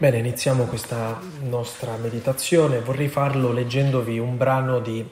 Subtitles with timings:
[0.00, 2.78] Bene, iniziamo questa nostra meditazione.
[2.78, 5.04] Vorrei farlo leggendovi un brano di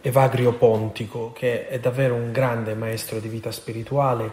[0.00, 4.32] Evagrio Pontico, che è davvero un grande maestro di vita spirituale,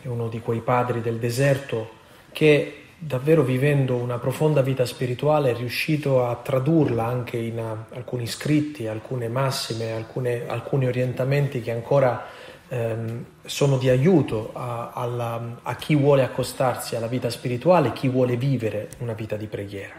[0.00, 1.90] è uno di quei padri del deserto
[2.32, 8.86] che davvero vivendo una profonda vita spirituale è riuscito a tradurla anche in alcuni scritti,
[8.86, 12.28] alcune massime, alcune, alcuni orientamenti che ancora
[12.68, 18.36] ehm, sono di aiuto a, alla, a chi vuole accostarsi alla vita spirituale, chi vuole
[18.36, 19.94] vivere una vita di preghiera.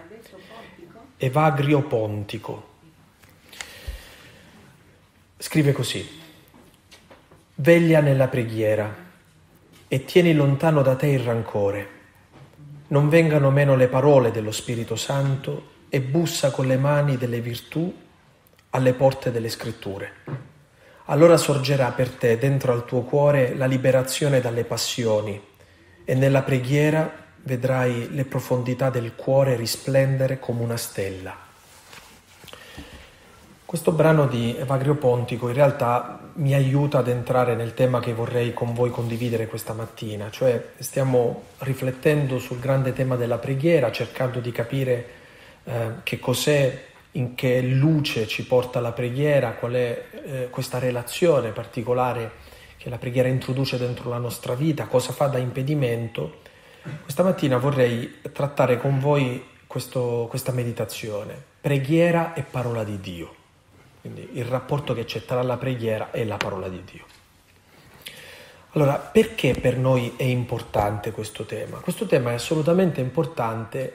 [1.18, 2.76] Evagrio Pontico.
[5.38, 6.08] Scrive così,
[7.56, 9.06] veglia nella preghiera
[9.88, 11.90] e tieni lontano da te il rancore,
[12.88, 17.96] non vengano meno le parole dello Spirito Santo e bussa con le mani delle virtù
[18.72, 20.56] alle porte delle scritture
[21.08, 25.40] allora sorgerà per te dentro al tuo cuore la liberazione dalle passioni
[26.04, 31.46] e nella preghiera vedrai le profondità del cuore risplendere come una stella.
[33.66, 38.54] Questo brano di Evagrio Pontico in realtà mi aiuta ad entrare nel tema che vorrei
[38.54, 44.52] con voi condividere questa mattina, cioè stiamo riflettendo sul grande tema della preghiera, cercando di
[44.52, 45.06] capire
[45.66, 46.86] eh, che cos'è
[47.18, 52.46] in che luce ci porta la preghiera, qual è eh, questa relazione particolare
[52.78, 56.42] che la preghiera introduce dentro la nostra vita, cosa fa da impedimento.
[57.02, 63.36] Questa mattina vorrei trattare con voi questo, questa meditazione, preghiera e parola di Dio,
[64.02, 67.06] quindi il rapporto che c'è tra la preghiera e la parola di Dio.
[68.72, 71.78] Allora, perché per noi è importante questo tema?
[71.80, 73.92] Questo tema è assolutamente importante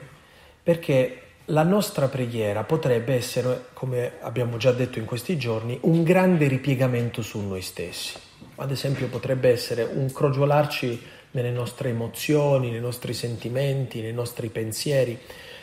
[0.60, 6.48] perché la nostra preghiera potrebbe essere, come abbiamo già detto in questi giorni, un grande
[6.48, 8.18] ripiegamento su noi stessi.
[8.56, 11.00] Ad esempio potrebbe essere un crogiolarci
[11.32, 15.18] nelle nostre emozioni, nei nostri sentimenti, nei nostri pensieri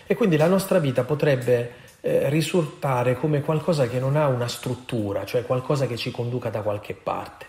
[0.06, 5.26] e quindi la nostra vita potrebbe eh, risultare come qualcosa che non ha una struttura,
[5.26, 7.49] cioè qualcosa che ci conduca da qualche parte.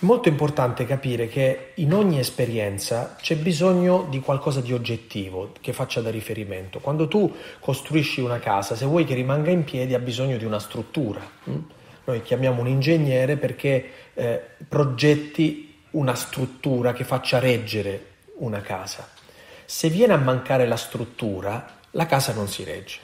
[0.00, 6.00] Molto importante capire che in ogni esperienza c'è bisogno di qualcosa di oggettivo che faccia
[6.00, 6.78] da riferimento.
[6.78, 10.60] Quando tu costruisci una casa, se vuoi che rimanga in piedi, ha bisogno di una
[10.60, 11.20] struttura.
[11.50, 11.58] Mm?
[12.04, 18.04] Noi chiamiamo un ingegnere perché eh, progetti una struttura che faccia reggere
[18.36, 19.08] una casa.
[19.64, 23.00] Se viene a mancare la struttura, la casa non si regge.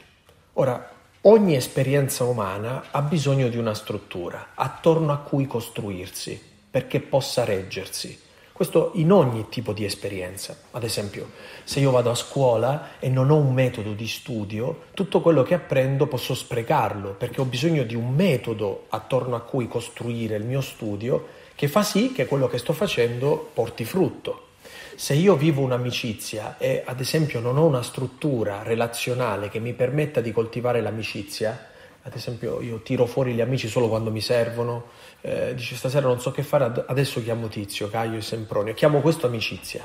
[0.52, 0.90] Ora,
[1.22, 8.18] ogni esperienza umana ha bisogno di una struttura attorno a cui costruirsi perché possa reggersi.
[8.52, 10.56] Questo in ogni tipo di esperienza.
[10.72, 11.30] Ad esempio,
[11.62, 15.54] se io vado a scuola e non ho un metodo di studio, tutto quello che
[15.54, 20.60] apprendo posso sprecarlo perché ho bisogno di un metodo attorno a cui costruire il mio
[20.60, 24.48] studio che fa sì che quello che sto facendo porti frutto.
[24.96, 30.20] Se io vivo un'amicizia e ad esempio non ho una struttura relazionale che mi permetta
[30.20, 31.68] di coltivare l'amicizia,
[32.02, 34.88] ad esempio io tiro fuori gli amici solo quando mi servono,
[35.26, 39.26] eh, dice stasera non so che fare, adesso chiamo Tizio, Caio e Sempronio, chiamo questo
[39.26, 39.82] amicizia.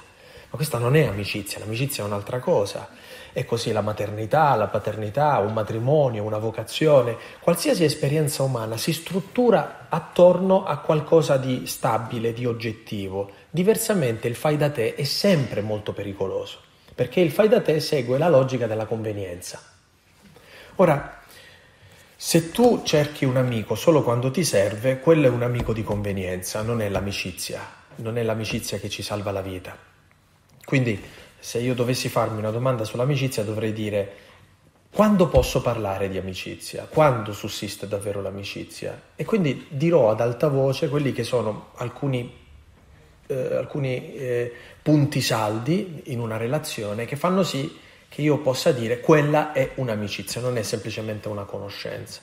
[0.51, 2.89] Ma questa non è amicizia, l'amicizia è un'altra cosa.
[3.31, 9.85] È così la maternità, la paternità, un matrimonio, una vocazione, qualsiasi esperienza umana si struttura
[9.87, 13.31] attorno a qualcosa di stabile, di oggettivo.
[13.49, 16.57] Diversamente il fai da te è sempre molto pericoloso,
[16.93, 19.61] perché il fai da te segue la logica della convenienza.
[20.77, 21.18] Ora,
[22.21, 26.61] se tu cerchi un amico solo quando ti serve, quello è un amico di convenienza,
[26.61, 27.65] non è l'amicizia,
[27.95, 29.77] non è l'amicizia che ci salva la vita.
[30.65, 31.01] Quindi,
[31.39, 34.15] se io dovessi farmi una domanda sull'amicizia, dovrei dire
[34.93, 36.87] quando posso parlare di amicizia?
[36.89, 39.01] Quando sussiste davvero l'amicizia?
[39.15, 42.35] E quindi dirò ad alta voce quelli che sono alcuni,
[43.27, 48.99] eh, alcuni eh, punti saldi in una relazione che fanno sì che io possa dire
[48.99, 52.19] quella è un'amicizia, non è semplicemente una conoscenza.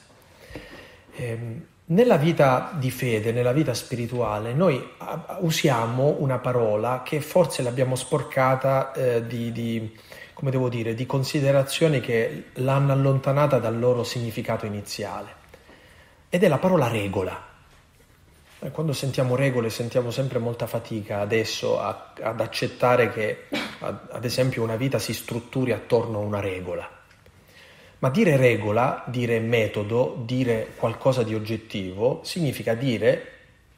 [1.15, 4.85] Ehm, nella vita di fede, nella vita spirituale, noi
[5.39, 9.97] usiamo una parola che forse l'abbiamo sporcata eh, di, di,
[10.69, 15.45] dire, di considerazioni che l'hanno allontanata dal loro significato iniziale.
[16.29, 17.46] Ed è la parola regola.
[18.59, 23.45] Quando sentiamo regole sentiamo sempre molta fatica adesso a, ad accettare che
[23.81, 26.89] ad esempio una vita si strutturi attorno a una regola.
[27.99, 33.33] Ma dire regola, dire metodo, dire qualcosa di oggettivo significa dire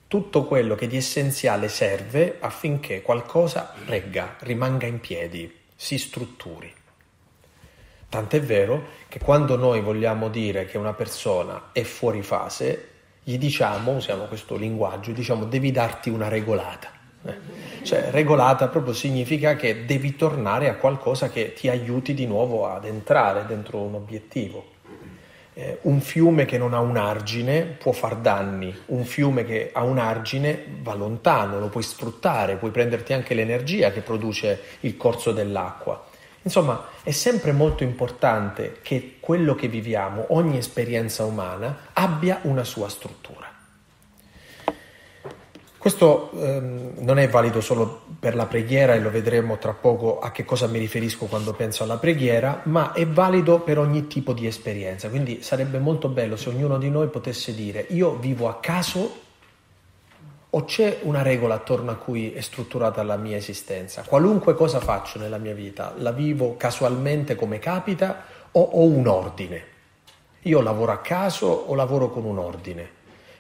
[0.07, 6.73] tutto quello che di essenziale serve affinché qualcosa regga, rimanga in piedi, si strutturi.
[8.09, 12.89] Tant'è vero che quando noi vogliamo dire che una persona è fuori fase,
[13.29, 16.89] gli diciamo, usiamo questo linguaggio, diciamo devi darti una regolata.
[17.27, 17.35] Eh.
[17.83, 22.87] Cioè, regolata proprio significa che devi tornare a qualcosa che ti aiuti di nuovo ad
[22.87, 24.77] entrare dentro un obiettivo.
[25.53, 29.83] Eh, un fiume che non ha un argine può far danni, un fiume che ha
[29.83, 35.33] un argine va lontano, lo puoi sfruttare, puoi prenderti anche l'energia che produce il corso
[35.33, 36.07] dell'acqua.
[36.43, 42.88] Insomma, è sempre molto importante che quello che viviamo, ogni esperienza umana, abbia una sua
[42.88, 43.56] struttura.
[45.79, 50.32] Questo ehm, non è valido solo per la preghiera e lo vedremo tra poco a
[50.32, 54.46] che cosa mi riferisco quando penso alla preghiera, ma è valido per ogni tipo di
[54.46, 55.08] esperienza.
[55.08, 59.26] Quindi sarebbe molto bello se ognuno di noi potesse dire io vivo a caso
[60.50, 64.03] o c'è una regola attorno a cui è strutturata la mia esistenza?
[64.06, 69.77] Qualunque cosa faccio nella mia vita, la vivo casualmente come capita o ho un ordine?
[70.43, 72.97] Io lavoro a caso o lavoro con un ordine?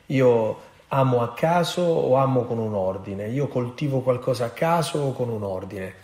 [0.06, 3.28] Io amo a caso o amo con un ordine?
[3.28, 5.94] Io coltivo qualcosa a caso o con un ordine?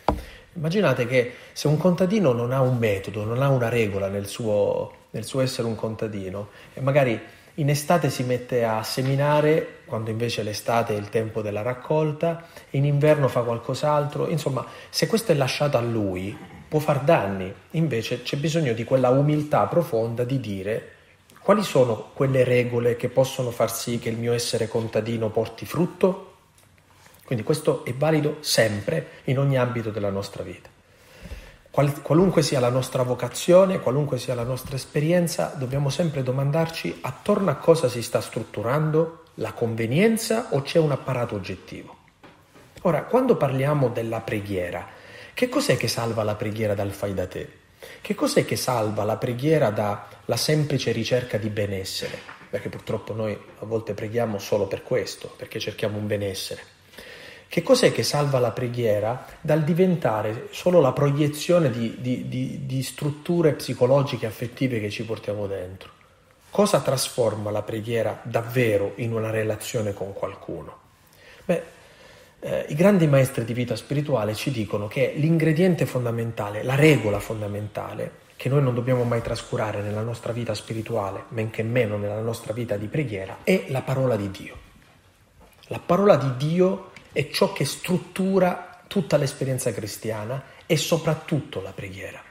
[0.55, 4.93] Immaginate che se un contadino non ha un metodo, non ha una regola nel suo,
[5.11, 7.21] nel suo essere un contadino e magari
[7.55, 12.85] in estate si mette a seminare quando invece l'estate è il tempo della raccolta, in
[12.85, 16.37] inverno fa qualcos'altro, insomma se questo è lasciato a lui
[16.67, 20.89] può far danni, invece c'è bisogno di quella umiltà profonda di dire
[21.39, 26.33] quali sono quelle regole che possono far sì che il mio essere contadino porti frutto?
[27.25, 30.74] Quindi questo è valido sempre in ogni ambito della nostra vita.
[31.75, 37.51] Qual, qualunque sia la nostra vocazione, qualunque sia la nostra esperienza, dobbiamo sempre domandarci attorno
[37.51, 41.97] a cosa si sta strutturando la convenienza o c'è un apparato oggettivo.
[42.83, 44.87] Ora, quando parliamo della preghiera,
[45.35, 47.51] che cos'è che salva la preghiera dal fai da te?
[48.01, 52.17] Che cos'è che salva la preghiera dalla semplice ricerca di benessere?
[52.51, 56.74] Perché purtroppo noi a volte preghiamo solo per questo, perché cerchiamo un benessere.
[57.55, 62.83] Che cos'è che salva la preghiera dal diventare solo la proiezione di, di, di, di
[62.83, 65.89] strutture psicologiche e affettive che ci portiamo dentro?
[66.51, 70.79] Cosa trasforma la preghiera davvero in una relazione con qualcuno?
[71.45, 71.63] Beh,
[72.41, 78.11] eh, i grandi maestri di vita spirituale ci dicono che l'ingrediente fondamentale, la regola fondamentale,
[78.35, 82.53] che noi non dobbiamo mai trascurare nella nostra vita spirituale, men che meno nella nostra
[82.53, 84.57] vita di preghiera, è la parola di Dio.
[85.69, 92.23] La parola di Dio è ciò che struttura tutta l'esperienza cristiana e soprattutto la preghiera.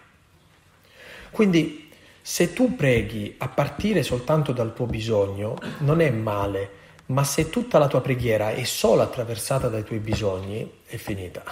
[1.31, 1.89] Quindi
[2.21, 7.79] se tu preghi a partire soltanto dal tuo bisogno, non è male ma se tutta
[7.79, 11.43] la tua preghiera è solo attraversata dai tuoi bisogni, è finita.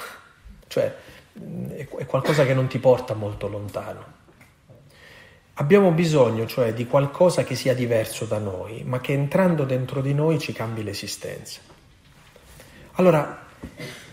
[0.67, 0.95] Cioè,
[1.75, 4.19] è qualcosa che non ti porta molto lontano.
[5.55, 10.13] Abbiamo bisogno, cioè, di qualcosa che sia diverso da noi, ma che entrando dentro di
[10.13, 11.59] noi ci cambi l'esistenza.
[13.01, 13.48] Allora,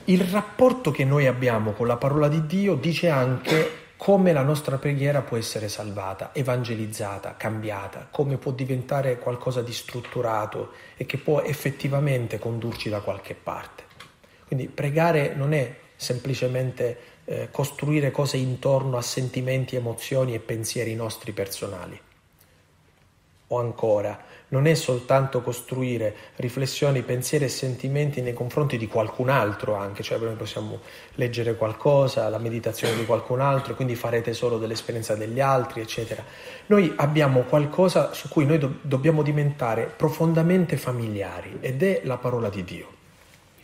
[0.06, 4.78] il rapporto che noi abbiamo con la parola di Dio dice anche come la nostra
[4.78, 11.42] preghiera può essere salvata, evangelizzata, cambiata, come può diventare qualcosa di strutturato e che può
[11.42, 13.82] effettivamente condurci da qualche parte.
[14.46, 21.32] Quindi pregare non è semplicemente eh, costruire cose intorno a sentimenti, emozioni e pensieri nostri
[21.32, 22.00] personali.
[23.48, 29.74] O ancora, non è soltanto costruire riflessioni, pensieri e sentimenti nei confronti di qualcun altro
[29.74, 30.80] anche, cioè noi possiamo
[31.14, 36.24] leggere qualcosa, la meditazione di qualcun altro, quindi fare tesoro dell'esperienza degli altri, eccetera.
[36.66, 42.48] Noi abbiamo qualcosa su cui noi do- dobbiamo diventare profondamente familiari ed è la parola
[42.48, 42.96] di Dio.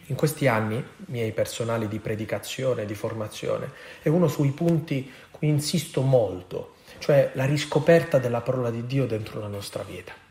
[0.09, 3.71] In questi anni miei personali di predicazione, di formazione,
[4.03, 9.41] è uno sui punti cui insisto molto, cioè la riscoperta della parola di Dio dentro
[9.41, 10.24] la nostra vita.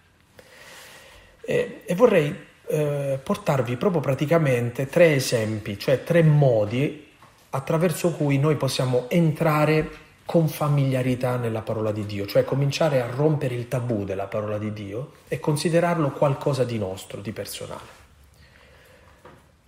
[1.46, 2.36] E, e vorrei
[2.68, 7.12] eh, portarvi proprio praticamente tre esempi, cioè tre modi
[7.50, 13.56] attraverso cui noi possiamo entrare con familiarità nella parola di Dio, cioè cominciare a rompere
[13.56, 18.02] il tabù della parola di Dio e considerarlo qualcosa di nostro, di personale.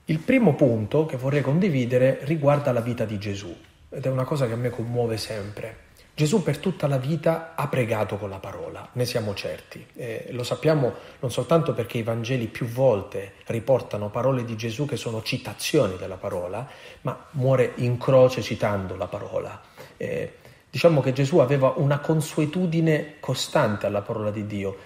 [0.05, 3.55] Il primo punto che vorrei condividere riguarda la vita di Gesù
[3.89, 5.84] ed è una cosa che a me commuove sempre.
[6.15, 9.85] Gesù per tutta la vita ha pregato con la parola, ne siamo certi.
[9.95, 14.95] Eh, lo sappiamo non soltanto perché i Vangeli più volte riportano parole di Gesù che
[14.95, 16.65] sono citazioni della parola,
[17.01, 19.61] ma muore in croce citando la parola.
[19.97, 20.35] Eh,
[20.69, 24.77] diciamo che Gesù aveva una consuetudine costante alla parola di Dio,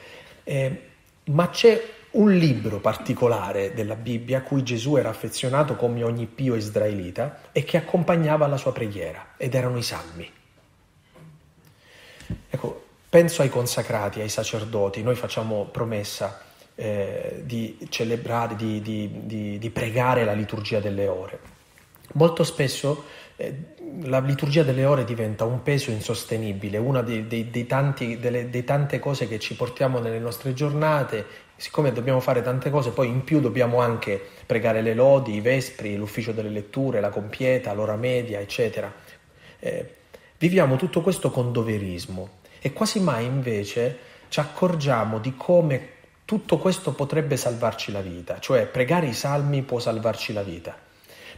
[0.43, 0.81] eh,
[1.25, 1.79] ma c'è
[2.11, 7.63] un libro particolare della Bibbia a cui Gesù era affezionato come ogni pio israelita e
[7.63, 10.37] che accompagnava la sua preghiera, ed erano i salmi.
[12.49, 16.41] Ecco, penso ai consacrati, ai sacerdoti, noi facciamo promessa
[16.75, 21.39] eh, di celebrare, di, di, di, di, pregare la liturgia delle ore.
[22.13, 23.03] Molto spesso
[23.35, 23.53] eh,
[24.03, 28.63] la liturgia delle ore diventa un peso insostenibile, una dei, dei, dei tanti, delle, dei
[28.63, 33.23] tante cose che ci portiamo nelle nostre giornate, siccome dobbiamo fare tante cose, poi in
[33.23, 38.39] più dobbiamo anche pregare le lodi, i vespri, l'ufficio delle letture, la compieta, l'ora media,
[38.39, 38.91] eccetera.
[39.59, 39.95] Eh,
[40.39, 43.97] viviamo tutto questo con doverismo e quasi mai invece
[44.29, 49.79] ci accorgiamo di come tutto questo potrebbe salvarci la vita, cioè pregare i salmi può
[49.79, 50.77] salvarci la vita,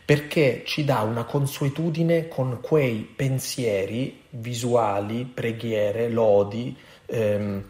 [0.03, 7.63] perché ci dà una consuetudine con quei pensieri visuali, preghiere, lodi, ehm,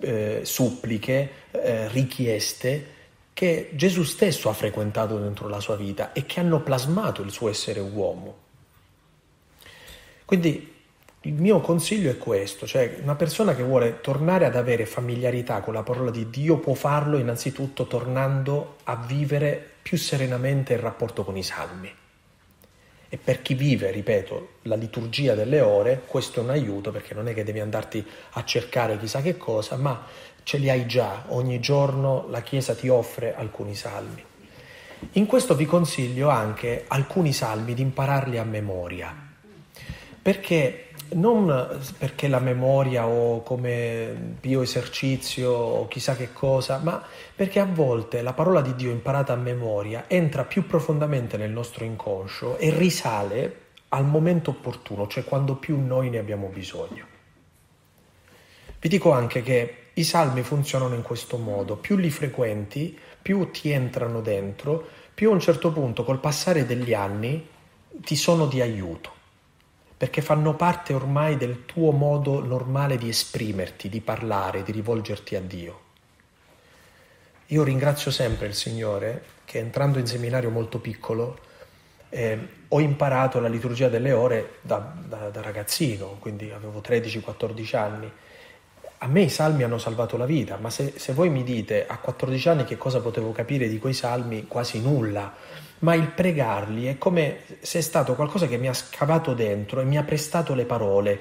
[0.00, 2.94] eh, suppliche, eh, richieste
[3.32, 7.48] che Gesù stesso ha frequentato dentro la sua vita e che hanno plasmato il suo
[7.48, 8.44] essere uomo.
[10.26, 10.74] Quindi
[11.26, 15.74] il mio consiglio è questo, cioè una persona che vuole tornare ad avere familiarità con
[15.74, 21.36] la parola di Dio può farlo innanzitutto tornando a vivere più serenamente il rapporto con
[21.36, 21.92] i salmi.
[23.08, 27.26] E per chi vive, ripeto, la liturgia delle ore, questo è un aiuto perché non
[27.26, 30.06] è che devi andarti a cercare chissà che cosa, ma
[30.44, 34.24] ce li hai già, ogni giorno la Chiesa ti offre alcuni salmi.
[35.12, 39.14] In questo vi consiglio anche alcuni salmi di impararli a memoria,
[40.22, 47.02] perché non perché la memoria o come bioesercizio o chissà che cosa, ma
[47.34, 51.84] perché a volte la parola di Dio imparata a memoria entra più profondamente nel nostro
[51.84, 53.60] inconscio e risale
[53.90, 57.06] al momento opportuno, cioè quando più noi ne abbiamo bisogno.
[58.78, 63.70] Vi dico anche che i salmi funzionano in questo modo, più li frequenti, più ti
[63.70, 67.48] entrano dentro, più a un certo punto col passare degli anni
[68.00, 69.15] ti sono di aiuto
[69.96, 75.40] perché fanno parte ormai del tuo modo normale di esprimerti, di parlare, di rivolgerti a
[75.40, 75.80] Dio.
[77.46, 81.38] Io ringrazio sempre il Signore che entrando in seminario molto piccolo
[82.10, 88.12] eh, ho imparato la liturgia delle ore da, da, da ragazzino, quindi avevo 13-14 anni.
[88.98, 91.96] A me i salmi hanno salvato la vita, ma se, se voi mi dite a
[91.98, 95.32] 14 anni che cosa potevo capire di quei salmi, quasi nulla
[95.80, 99.84] ma il pregarli è come se è stato qualcosa che mi ha scavato dentro e
[99.84, 101.18] mi ha prestato le parole.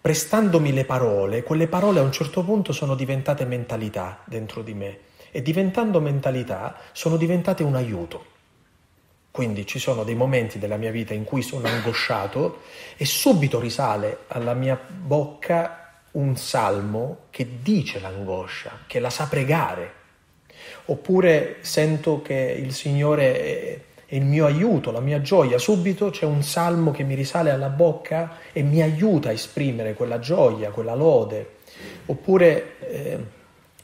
[0.00, 4.98] Prestandomi le parole, quelle parole a un certo punto sono diventate mentalità dentro di me
[5.30, 8.30] e diventando mentalità sono diventate un aiuto.
[9.30, 12.60] Quindi ci sono dei momenti della mia vita in cui sono angosciato
[12.96, 20.00] e subito risale alla mia bocca un salmo che dice l'angoscia, che la sa pregare,
[20.86, 23.80] oppure sento che il Signore è,
[24.12, 28.36] il mio aiuto, la mia gioia, subito c'è un salmo che mi risale alla bocca
[28.52, 31.56] e mi aiuta a esprimere quella gioia, quella lode.
[32.06, 33.18] Oppure eh,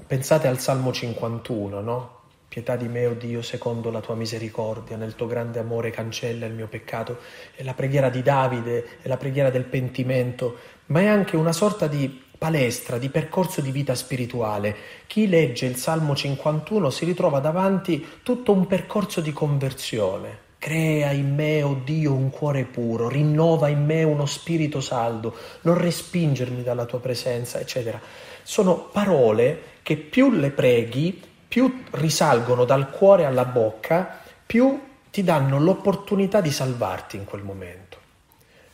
[0.07, 2.17] pensate al Salmo 51, no?
[2.47, 6.47] Pietà di me, o oh Dio, secondo la tua misericordia, nel tuo grande amore cancella
[6.47, 7.19] il mio peccato.
[7.55, 11.87] È la preghiera di Davide, è la preghiera del pentimento, ma è anche una sorta
[11.87, 14.75] di palestra, di percorso di vita spirituale.
[15.07, 20.47] Chi legge il Salmo 51 si ritrova davanti tutto un percorso di conversione.
[20.59, 25.35] Crea in me, o oh Dio, un cuore puro, rinnova in me uno spirito saldo,
[25.63, 28.01] non respingermi dalla tua presenza, eccetera.
[28.43, 34.81] Sono parole che più le preghi, più risalgono dal cuore alla bocca, più
[35.11, 37.99] ti danno l'opportunità di salvarti in quel momento.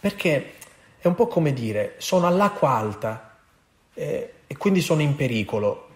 [0.01, 0.53] Perché
[0.99, 3.34] è un po' come dire, sono all'acqua alta,
[3.95, 5.89] eh, e quindi sono in pericolo.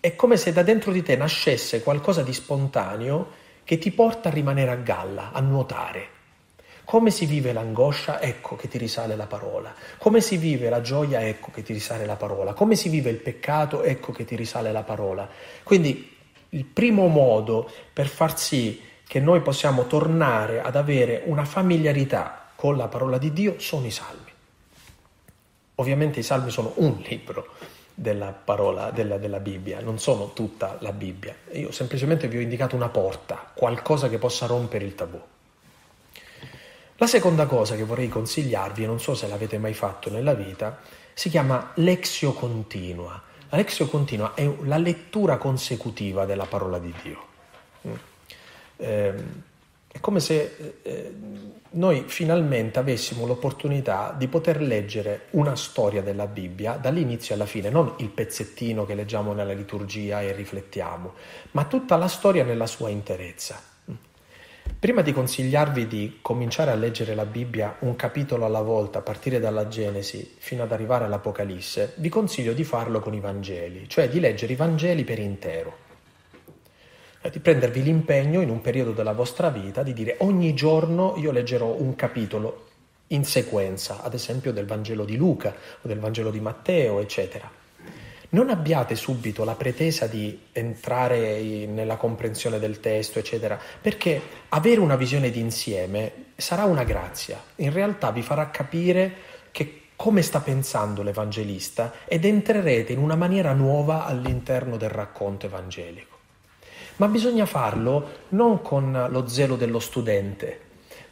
[0.00, 4.32] È come se da dentro di te nascesse qualcosa di spontaneo che ti porta a
[4.32, 6.18] rimanere a galla, a nuotare.
[6.84, 8.20] Come si vive l'angoscia?
[8.20, 9.72] Ecco che ti risale la parola.
[9.98, 11.20] Come si vive la gioia?
[11.24, 12.52] Ecco che ti risale la parola.
[12.52, 13.82] Come si vive il peccato?
[13.82, 15.28] Ecco che ti risale la parola.
[15.62, 16.16] Quindi
[16.48, 22.76] il primo modo per far sì che noi possiamo tornare ad avere una familiarità con
[22.76, 24.29] la parola di Dio sono i salmi.
[25.80, 27.54] Ovviamente i salmi sono un libro
[27.94, 31.34] della parola della, della, Bibbia, non sono tutta la Bibbia.
[31.52, 35.18] Io semplicemente vi ho indicato una porta, qualcosa che possa rompere il tabù.
[36.96, 40.80] La seconda cosa che vorrei consigliarvi, non so se l'avete mai fatto nella vita,
[41.14, 43.20] si chiama lexio continua.
[43.48, 47.26] La lexio continua è la lettura consecutiva della parola di Dio.
[48.76, 49.14] Eh,
[49.92, 51.14] è come se eh,
[51.72, 57.94] noi finalmente avessimo l'opportunità di poter leggere una storia della Bibbia dall'inizio alla fine, non
[57.98, 61.14] il pezzettino che leggiamo nella liturgia e riflettiamo,
[61.52, 63.60] ma tutta la storia nella sua interezza.
[64.78, 69.40] Prima di consigliarvi di cominciare a leggere la Bibbia un capitolo alla volta, a partire
[69.40, 74.20] dalla Genesi fino ad arrivare all'Apocalisse, vi consiglio di farlo con i Vangeli, cioè di
[74.20, 75.88] leggere i Vangeli per intero.
[77.28, 81.66] Di prendervi l'impegno in un periodo della vostra vita di dire ogni giorno io leggerò
[81.66, 82.68] un capitolo
[83.08, 87.50] in sequenza, ad esempio del Vangelo di Luca o del Vangelo di Matteo, eccetera.
[88.32, 94.94] Non abbiate subito la pretesa di entrare nella comprensione del testo, eccetera, perché avere una
[94.94, 97.42] visione d'insieme sarà una grazia.
[97.56, 99.12] In realtà vi farà capire
[99.50, 106.19] che come sta pensando l'Evangelista ed entrerete in una maniera nuova all'interno del racconto evangelico
[107.00, 110.60] ma bisogna farlo non con lo zelo dello studente,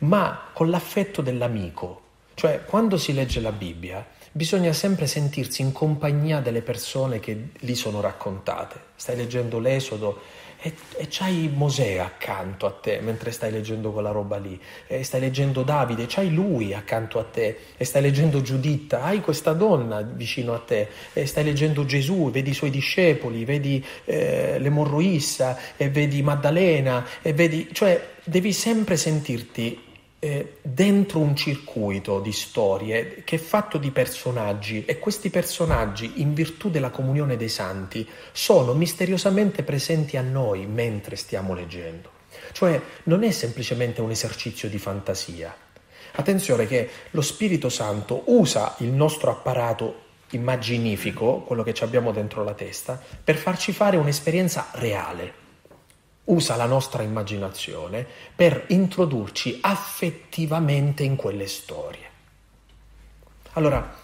[0.01, 2.03] ma con l'affetto dell'amico.
[2.35, 7.75] Cioè, quando si legge la Bibbia, bisogna sempre sentirsi in compagnia delle persone che lì
[7.75, 8.79] sono raccontate.
[8.97, 10.21] Stai leggendo l'Esodo
[10.61, 15.21] e, e c'hai Mosè accanto a te mentre stai leggendo quella roba lì, e stai
[15.21, 20.55] leggendo Davide, c'hai lui accanto a te, e stai leggendo Giuditta, hai questa donna vicino
[20.55, 26.23] a te, e stai leggendo Gesù, vedi i suoi discepoli, vedi eh, l'emorroissa, e vedi
[26.23, 29.87] Maddalena, e vedi, cioè devi sempre sentirti
[30.21, 36.35] eh, dentro un circuito di storie che è fatto di personaggi e questi personaggi, in
[36.35, 42.11] virtù della comunione dei santi, sono misteriosamente presenti a noi mentre stiamo leggendo.
[42.53, 45.55] Cioè non è semplicemente un esercizio di fantasia.
[46.13, 52.55] Attenzione che lo Spirito Santo usa il nostro apparato immaginifico, quello che abbiamo dentro la
[52.55, 55.47] testa, per farci fare un'esperienza reale
[56.29, 62.07] usa la nostra immaginazione per introdurci affettivamente in quelle storie.
[63.53, 63.97] Allora,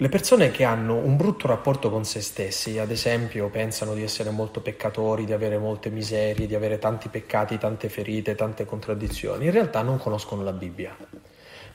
[0.00, 4.30] le persone che hanno un brutto rapporto con se stessi, ad esempio, pensano di essere
[4.30, 9.50] molto peccatori, di avere molte miserie, di avere tanti peccati, tante ferite, tante contraddizioni, in
[9.50, 10.96] realtà non conoscono la Bibbia.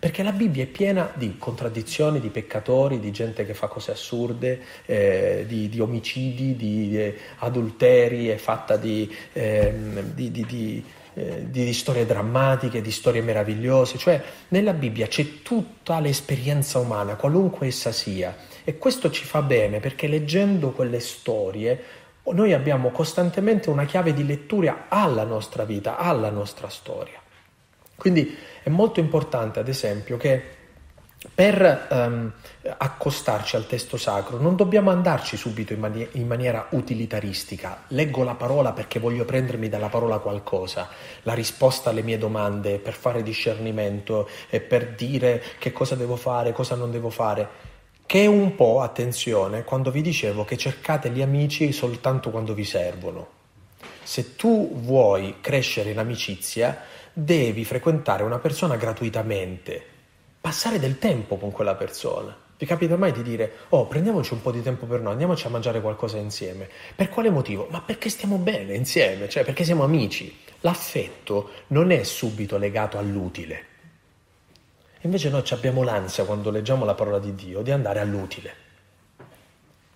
[0.03, 4.59] Perché la Bibbia è piena di contraddizioni, di peccatori, di gente che fa cose assurde,
[4.85, 9.73] eh, di, di, omicidi, di eh, adulteri, è fatta di, eh,
[10.13, 10.83] di,
[11.13, 13.97] eh, di, storie drammatiche, di storie meravigliose.
[13.97, 18.35] Cioè nella Bibbia c'è tutta l'esperienza umana, qualunque essa sia.
[18.65, 21.81] E questo ci fa bene perché leggendo quelle storie
[22.23, 27.22] noi abbiamo costantemente una chiave di lettura alla nostra vita, alla nostra storia.
[28.03, 30.43] Quindi è molto importante, ad esempio, che
[31.33, 32.33] per um,
[32.77, 37.83] accostarci al testo sacro non dobbiamo andarci subito in, mani- in, maniera utilitaristica.
[37.87, 40.89] Leggo la parola perché voglio prendermi dalla parola qualcosa,
[41.21, 46.51] la risposta alle mie domande per fare discernimento e per dire che cosa devo fare,
[46.51, 47.47] cosa non devo fare.
[48.05, 52.65] Che è un po', attenzione, quando vi dicevo che cercate gli amici soltanto quando vi
[52.65, 53.27] servono.
[54.03, 59.85] Se tu vuoi crescere in amicizia, devi frequentare una persona gratuitamente,
[60.41, 62.35] passare del tempo con quella persona.
[62.57, 65.49] Vi capita mai di dire, oh, prendiamoci un po' di tempo per noi, andiamoci a
[65.51, 66.67] mangiare qualcosa insieme.
[66.95, 67.67] Per quale motivo?
[67.69, 70.39] Ma perché stiamo bene insieme, cioè perché siamo amici.
[70.61, 73.65] L'affetto non è subito legato all'utile.
[75.01, 78.55] Invece noi abbiamo l'ansia quando leggiamo la parola di Dio di andare all'utile.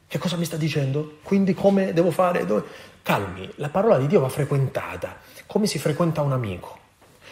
[0.05, 1.19] Che cosa mi sta dicendo?
[1.23, 2.45] Quindi come devo fare?
[2.45, 2.63] Dove?
[3.01, 6.85] Calmi, la parola di Dio va frequentata, come si frequenta un amico.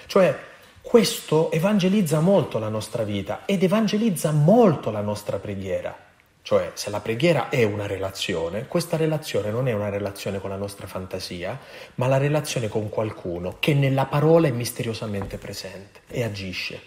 [0.07, 0.37] Cioè,
[0.81, 6.03] questo evangelizza molto la nostra vita ed evangelizza molto la nostra preghiera.
[6.41, 10.57] Cioè, se la preghiera è una relazione, questa relazione non è una relazione con la
[10.57, 11.59] nostra fantasia,
[11.95, 16.79] ma la relazione con qualcuno che nella parola è misteriosamente presente e agisce.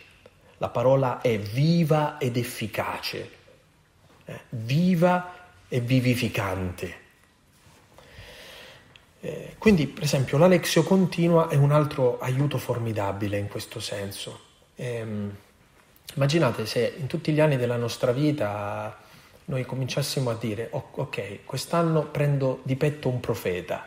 [0.59, 3.31] La parola è viva ed efficace,
[4.27, 5.35] eh, viva
[5.69, 7.07] e vivificante.
[9.21, 14.41] Eh, quindi, per esempio, l'alexio continua è un altro aiuto formidabile in questo senso.
[14.75, 15.05] Eh,
[16.15, 18.97] immaginate se in tutti gli anni della nostra vita
[19.47, 23.87] noi cominciassimo a dire, ok, quest'anno prendo di petto un profeta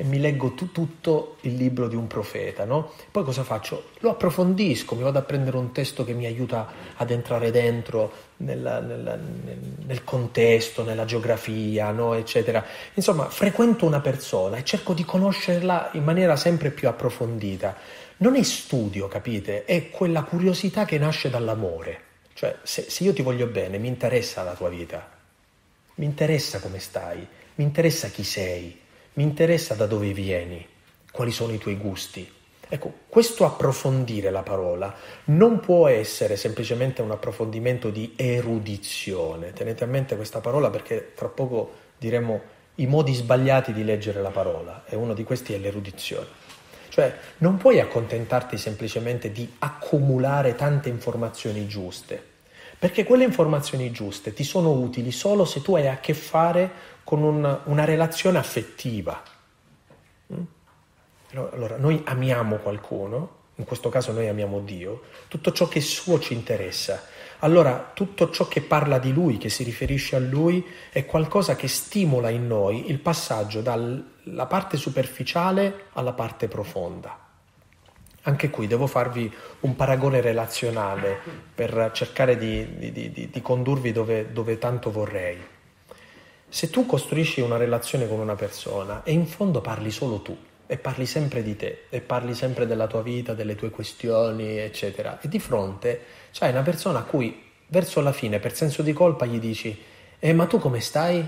[0.00, 2.92] e mi leggo tu, tutto il libro di un profeta, no?
[3.10, 3.90] Poi cosa faccio?
[3.98, 8.80] Lo approfondisco, mi vado a prendere un testo che mi aiuta ad entrare dentro nella,
[8.80, 12.14] nella, nel, nel, contesto, nella geografia, no?
[12.14, 12.64] eccetera.
[12.94, 17.76] Insomma, frequento una persona e cerco di conoscerla in maniera sempre più approfondita.
[18.18, 19.66] Non è studio, capite?
[19.66, 22.04] È quella curiosità che nasce dall'amore.
[22.32, 25.10] Cioè, se, se io ti voglio bene, mi interessa la tua vita,
[25.96, 27.18] mi interessa come stai,
[27.56, 30.66] mi interessa chi sei mi interessa da dove vieni,
[31.10, 32.30] quali sono i tuoi gusti.
[32.72, 34.94] Ecco, questo approfondire la parola
[35.24, 39.52] non può essere semplicemente un approfondimento di erudizione.
[39.52, 42.40] Tenete a mente questa parola perché tra poco diremo
[42.76, 46.26] i modi sbagliati di leggere la parola e uno di questi è l'erudizione.
[46.88, 52.22] Cioè, non puoi accontentarti semplicemente di accumulare tante informazioni giuste,
[52.78, 56.70] perché quelle informazioni giuste ti sono utili solo se tu hai a che fare
[57.04, 59.22] con un, una relazione affettiva.
[60.32, 60.42] Mm?
[61.32, 66.18] Allora, noi amiamo qualcuno, in questo caso noi amiamo Dio, tutto ciò che è suo
[66.18, 67.02] ci interessa.
[67.40, 71.68] Allora tutto ciò che parla di Lui, che si riferisce a Lui, è qualcosa che
[71.68, 77.28] stimola in noi il passaggio dalla parte superficiale alla parte profonda.
[78.22, 81.18] Anche qui devo farvi un paragone relazionale
[81.54, 85.38] per cercare di, di, di, di condurvi dove, dove tanto vorrei.
[86.52, 90.36] Se tu costruisci una relazione con una persona e in fondo parli solo tu,
[90.66, 95.20] e parli sempre di te, e parli sempre della tua vita, delle tue questioni, eccetera,
[95.20, 96.00] e di fronte
[96.32, 99.80] c'hai una persona a cui verso la fine, per senso di colpa, gli dici,
[100.18, 101.24] eh ma tu come stai?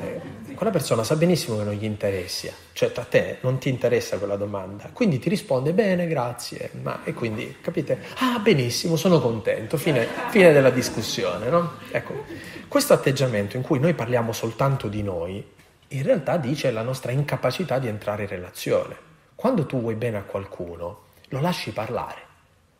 [0.00, 0.20] Eh,
[0.54, 4.36] quella persona sa benissimo che non gli interessa, cioè a te non ti interessa quella
[4.36, 8.00] domanda, quindi ti risponde bene, grazie, ma e quindi capite?
[8.18, 11.74] Ah, benissimo, sono contento, fine, fine della discussione, no?
[11.90, 12.24] Ecco,
[12.68, 15.44] questo atteggiamento in cui noi parliamo soltanto di noi,
[15.88, 18.96] in realtà dice la nostra incapacità di entrare in relazione.
[19.34, 22.20] Quando tu vuoi bene a qualcuno, lo lasci parlare,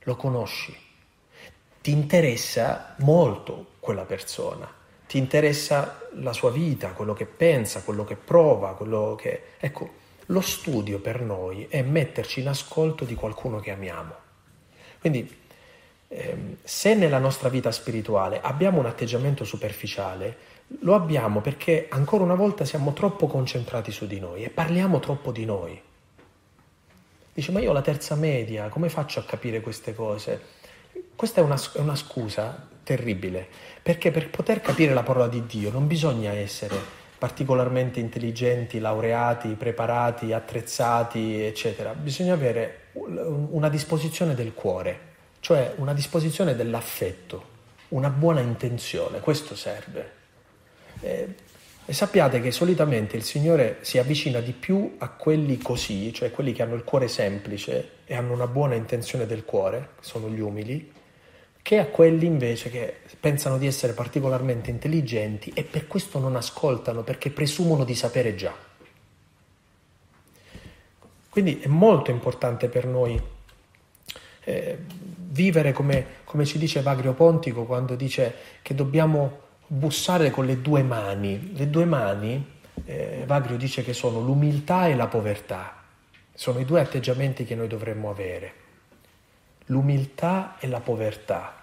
[0.00, 0.76] lo conosci,
[1.80, 4.80] ti interessa molto quella persona
[5.12, 9.42] ti interessa la sua vita, quello che pensa, quello che prova, quello che...
[9.60, 9.90] Ecco,
[10.26, 14.14] lo studio per noi è metterci in ascolto di qualcuno che amiamo.
[15.00, 15.30] Quindi,
[16.08, 20.34] ehm, se nella nostra vita spirituale abbiamo un atteggiamento superficiale,
[20.80, 25.30] lo abbiamo perché ancora una volta siamo troppo concentrati su di noi e parliamo troppo
[25.30, 25.78] di noi.
[27.34, 30.40] Dice, ma io ho la terza media, come faccio a capire queste cose?
[31.14, 33.46] Questa è una, è una scusa terribile,
[33.82, 40.32] perché per poter capire la parola di Dio non bisogna essere particolarmente intelligenti, laureati, preparati,
[40.32, 41.94] attrezzati, eccetera.
[41.94, 44.98] Bisogna avere una disposizione del cuore,
[45.38, 47.44] cioè una disposizione dell'affetto,
[47.90, 50.10] una buona intenzione, questo serve.
[51.00, 51.34] E,
[51.84, 56.52] e sappiate che solitamente il Signore si avvicina di più a quelli così, cioè quelli
[56.52, 60.92] che hanno il cuore semplice e hanno una buona intenzione del cuore, sono gli umili,
[61.62, 67.02] che a quelli invece che pensano di essere particolarmente intelligenti e per questo non ascoltano
[67.02, 68.52] perché presumono di sapere già.
[71.28, 73.18] Quindi è molto importante per noi
[74.44, 74.78] eh,
[75.16, 80.82] vivere come, come, ci dice Vagrio Pontico quando dice che dobbiamo bussare con le due
[80.82, 81.52] mani.
[81.54, 82.44] Le due mani,
[82.84, 85.80] eh, Vagrio dice che sono l'umiltà e la povertà.
[86.34, 88.61] Sono i due atteggiamenti che noi dovremmo avere
[89.72, 91.56] l'umiltà e la povertà.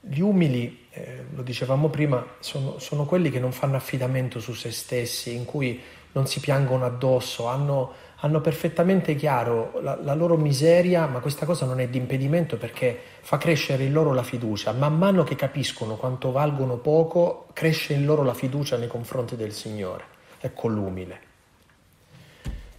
[0.00, 4.72] Gli umili, eh, lo dicevamo prima, sono, sono, quelli che non fanno affidamento su se
[4.72, 5.80] stessi, in cui
[6.12, 11.66] non si piangono addosso, hanno, hanno perfettamente chiaro la, la, loro miseria, ma questa cosa
[11.66, 14.72] non è di impedimento perché fa crescere in loro la fiducia.
[14.72, 19.52] Man mano che capiscono quanto valgono poco, cresce in loro la fiducia nei confronti del
[19.52, 20.04] Signore.
[20.40, 21.26] Ecco l'umile.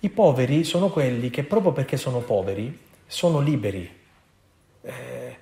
[0.02, 3.90] I poveri sono quelli che proprio perché sono poveri sono liberi,
[4.82, 5.38] eh,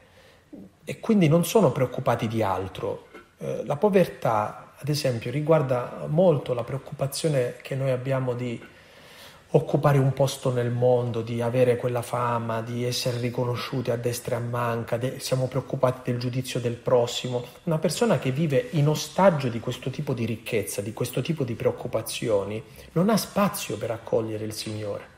[0.83, 3.07] e quindi non sono preoccupati di altro.
[3.37, 8.59] Eh, la povertà, ad esempio, riguarda molto la preoccupazione che noi abbiamo di
[9.51, 14.39] occupare un posto nel mondo, di avere quella fama, di essere riconosciuti a destra e
[14.39, 17.45] a manca, de- siamo preoccupati del giudizio del prossimo.
[17.63, 21.53] Una persona che vive in ostaggio di questo tipo di ricchezza, di questo tipo di
[21.53, 22.61] preoccupazioni,
[22.93, 25.15] non ha spazio per accogliere il Signore.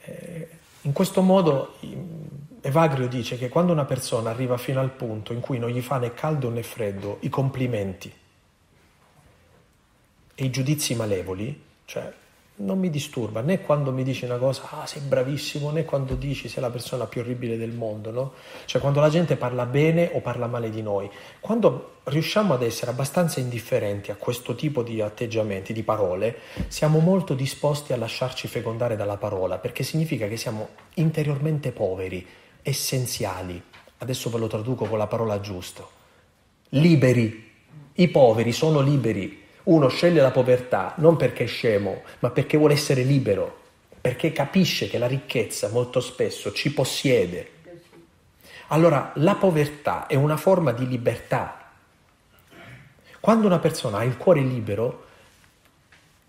[0.00, 0.48] Eh,
[0.84, 1.74] in questo modo
[2.60, 5.98] Evagrio dice che quando una persona arriva fino al punto in cui non gli fa
[5.98, 8.12] né caldo né freddo i complimenti
[10.34, 12.12] e i giudizi malevoli, cioè
[12.56, 16.48] non mi disturba né quando mi dici una cosa, ah sei bravissimo, né quando dici
[16.48, 18.32] sei la persona più orribile del mondo, no?
[18.66, 21.10] Cioè quando la gente parla bene o parla male di noi.
[21.40, 26.38] Quando riusciamo ad essere abbastanza indifferenti a questo tipo di atteggiamenti, di parole,
[26.68, 32.24] siamo molto disposti a lasciarci fecondare dalla parola, perché significa che siamo interiormente poveri,
[32.62, 33.60] essenziali.
[33.98, 35.90] Adesso ve lo traduco con la parola giusto.
[36.70, 37.52] Liberi.
[37.94, 42.74] I poveri sono liberi uno sceglie la povertà non perché è scemo, ma perché vuole
[42.74, 43.62] essere libero,
[44.00, 47.50] perché capisce che la ricchezza molto spesso ci possiede.
[48.68, 51.70] Allora la povertà è una forma di libertà.
[53.20, 55.06] Quando una persona ha il cuore libero,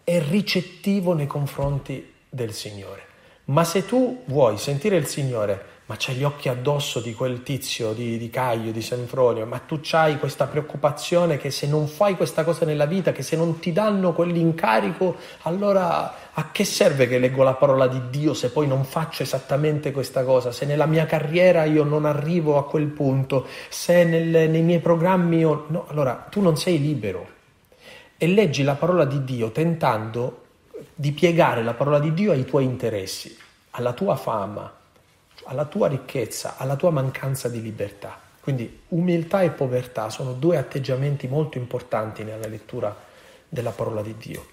[0.03, 3.03] è ricettivo nei confronti del Signore.
[3.45, 7.93] Ma se tu vuoi sentire il Signore ma c'hai gli occhi addosso di quel tizio
[7.93, 12.43] di, di Caio, di Senfronio, ma tu hai questa preoccupazione che se non fai questa
[12.43, 17.43] cosa nella vita, che se non ti danno quell'incarico, allora a che serve che leggo
[17.43, 20.51] la parola di Dio se poi non faccio esattamente questa cosa?
[20.51, 25.37] Se nella mia carriera io non arrivo a quel punto, se nel, nei miei programmi
[25.37, 25.65] io...
[25.67, 27.33] No, allora tu non sei libero.
[28.17, 30.41] E leggi la parola di Dio tentando
[30.95, 33.37] di piegare la parola di Dio ai tuoi interessi,
[33.71, 34.74] alla tua fama,
[35.43, 38.19] alla tua ricchezza, alla tua mancanza di libertà.
[38.41, 42.95] Quindi umiltà e povertà sono due atteggiamenti molto importanti nella lettura
[43.47, 44.45] della parola di Dio.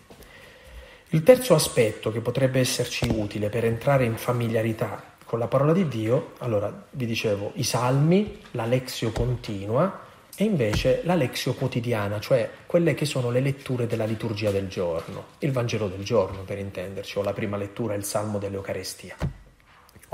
[1.09, 5.87] Il terzo aspetto che potrebbe esserci utile per entrare in familiarità con la parola di
[5.89, 10.01] Dio, allora vi dicevo, i salmi, la lexio continua
[10.35, 15.25] e invece la lexio quotidiana, cioè quelle che sono le letture della liturgia del giorno,
[15.41, 19.17] il Vangelo del giorno per intenderci, o la prima lettura, il Salmo dell'Eucarestia.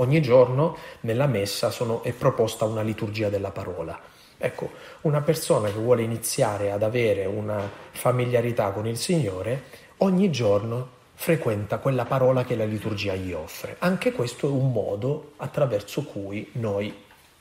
[0.01, 3.99] Ogni giorno nella messa sono, è proposta una liturgia della parola.
[4.37, 9.63] Ecco, una persona che vuole iniziare ad avere una familiarità con il Signore,
[9.97, 13.75] ogni giorno frequenta quella parola che la liturgia gli offre.
[13.79, 16.93] Anche questo è un modo attraverso cui noi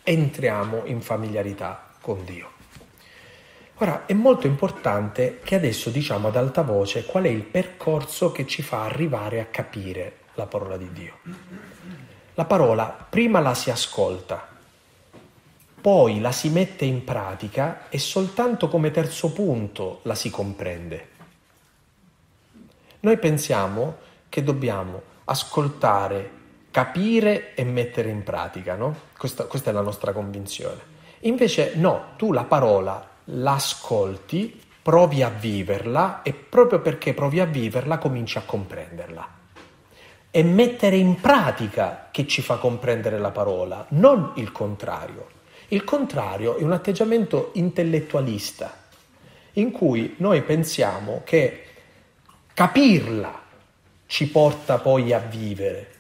[0.02, 2.50] entriamo in familiarità con Dio.
[3.74, 8.48] Ora, è molto importante che adesso diciamo ad alta voce qual è il percorso che
[8.48, 11.18] ci fa arrivare a capire la parola di Dio.
[12.38, 14.46] La parola prima la si ascolta,
[15.80, 21.08] poi la si mette in pratica e soltanto come terzo punto la si comprende.
[23.00, 23.96] Noi pensiamo
[24.28, 26.30] che dobbiamo ascoltare,
[26.70, 28.94] capire e mettere in pratica, no?
[29.18, 30.80] Questa, questa è la nostra convinzione.
[31.22, 37.98] Invece no, tu la parola l'ascolti, provi a viverla e proprio perché provi a viverla
[37.98, 39.37] cominci a comprenderla.
[40.30, 45.28] È mettere in pratica che ci fa comprendere la parola, non il contrario.
[45.68, 48.74] Il contrario è un atteggiamento intellettualista,
[49.54, 51.64] in cui noi pensiamo che
[52.54, 53.42] capirla
[54.06, 55.92] ci porta poi a vivere.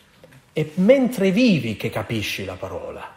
[0.52, 3.16] È mentre vivi che capisci la parola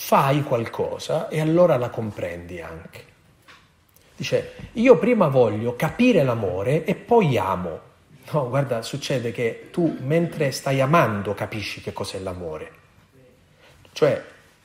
[0.00, 3.04] fai qualcosa e allora la comprendi anche.
[4.16, 7.80] Dice, io prima voglio capire l'amore e poi amo.
[8.30, 12.72] No, guarda, succede che tu mentre stai amando capisci che cos'è l'amore.
[13.92, 14.22] Cioè,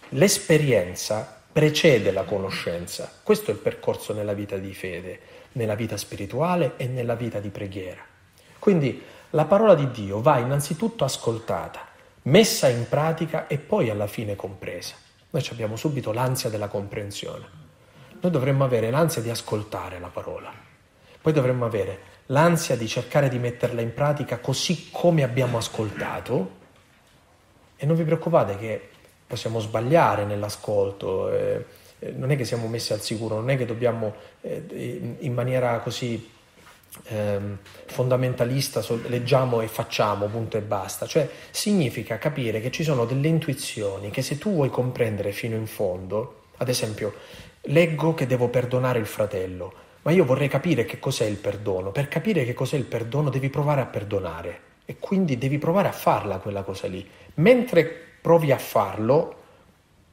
[0.09, 3.11] l'esperienza precede la conoscenza.
[3.23, 5.19] Questo è il percorso nella vita di fede,
[5.53, 8.03] nella vita spirituale e nella vita di preghiera.
[8.59, 11.87] Quindi la parola di Dio va innanzitutto ascoltata,
[12.23, 14.95] messa in pratica e poi alla fine compresa.
[15.29, 17.61] Noi abbiamo subito l'ansia della comprensione.
[18.19, 20.51] Noi dovremmo avere l'ansia di ascoltare la parola.
[21.21, 26.61] Poi dovremmo avere l'ansia di cercare di metterla in pratica così come abbiamo ascoltato.
[27.75, 28.89] E non vi preoccupate che
[29.27, 31.31] possiamo sbagliare nell'ascolto.
[31.31, 31.65] Eh,
[31.99, 35.79] eh non è che siamo messi al sicuro, non è che dobbiamo eh, in maniera
[35.79, 36.31] così
[37.05, 41.05] ehm, fondamentalista, leggiamo e facciamo, punto e basta.
[41.05, 45.67] Cioè significa capire che ci sono delle intuizioni che se tu vuoi comprendere fino in
[45.67, 47.13] fondo, ad esempio,
[47.67, 51.91] leggo che devo perdonare il fratello, ma io vorrei capire che cos'è il perdono.
[51.91, 55.93] Per capire che cos'è il perdono devi provare a perdonare e quindi devi provare a
[55.93, 57.07] farla quella cosa lì.
[57.35, 57.83] Mentre
[58.21, 59.41] provi a farlo,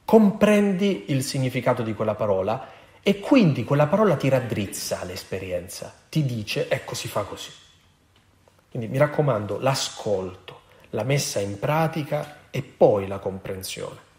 [0.05, 2.67] comprendi il significato di quella parola
[3.03, 7.51] e quindi quella parola ti raddrizza l'esperienza, ti dice ecco si fa così.
[8.69, 14.10] Quindi mi raccomando l'ascolto, la messa in pratica e poi la comprensione.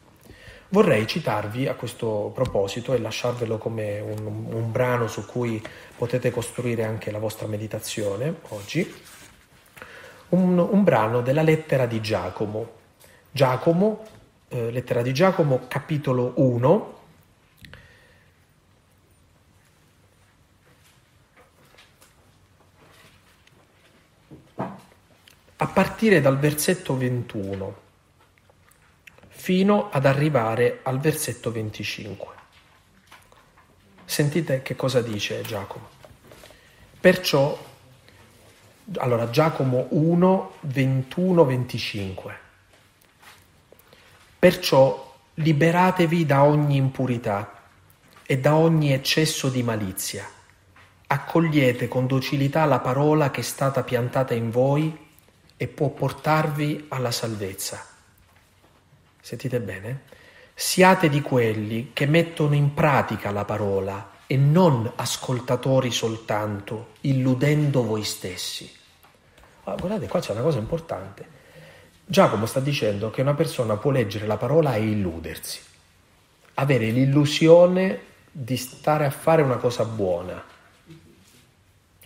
[0.73, 5.63] Vorrei citarvi a questo proposito e lasciarvelo come un, un brano su cui
[5.99, 8.91] potete costruire anche la vostra meditazione oggi,
[10.31, 12.71] un, un brano della lettera di Giacomo.
[13.31, 14.03] Giacomo,
[14.49, 16.99] eh, lettera di Giacomo, capitolo 1,
[25.57, 27.91] a partire dal versetto 21
[29.43, 32.35] fino ad arrivare al versetto 25.
[34.05, 35.89] Sentite che cosa dice Giacomo.
[37.01, 37.59] Perciò,
[38.99, 42.39] allora Giacomo 1, 21, 25.
[44.39, 47.63] Perciò liberatevi da ogni impurità
[48.25, 50.25] e da ogni eccesso di malizia.
[51.09, 54.97] Accogliete con docilità la parola che è stata piantata in voi
[55.57, 57.91] e può portarvi alla salvezza.
[59.23, 60.03] Sentite bene?
[60.53, 68.03] Siate di quelli che mettono in pratica la parola e non ascoltatori soltanto, illudendo voi
[68.03, 68.71] stessi.
[69.65, 71.41] Ah, guardate, qua c'è una cosa importante.
[72.05, 75.61] Giacomo sta dicendo che una persona può leggere la parola e illudersi,
[76.55, 80.45] avere l'illusione di stare a fare una cosa buona,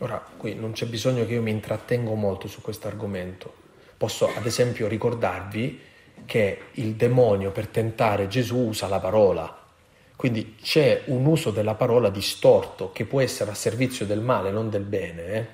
[0.00, 3.64] Ora, qui non c'è bisogno che io mi intrattengo molto su questo argomento.
[3.96, 5.80] Posso ad esempio ricordarvi
[6.24, 9.64] che il demonio per tentare Gesù usa la parola.
[10.16, 14.70] Quindi c'è un uso della parola distorto che può essere a servizio del male, non
[14.70, 15.26] del bene.
[15.26, 15.46] Eh?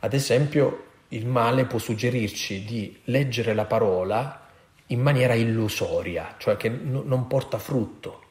[0.00, 4.46] Ad esempio, il male può suggerirci di leggere la parola
[4.86, 8.22] in maniera illusoria, cioè che n- non porta frutto.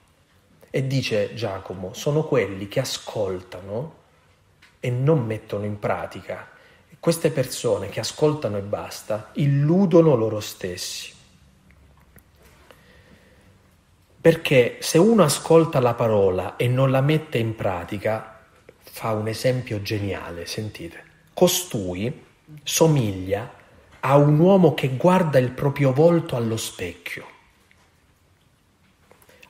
[0.69, 3.95] E dice Giacomo, sono quelli che ascoltano
[4.79, 6.47] e non mettono in pratica.
[6.99, 11.13] Queste persone che ascoltano e basta illudono loro stessi.
[14.21, 18.41] Perché se uno ascolta la parola e non la mette in pratica,
[18.77, 21.03] fa un esempio geniale, sentite.
[21.33, 22.25] Costui
[22.63, 23.53] somiglia
[24.01, 27.25] a un uomo che guarda il proprio volto allo specchio.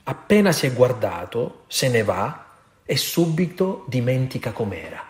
[0.04, 2.46] Appena si è guardato, se ne va
[2.84, 5.04] e subito dimentica com'era.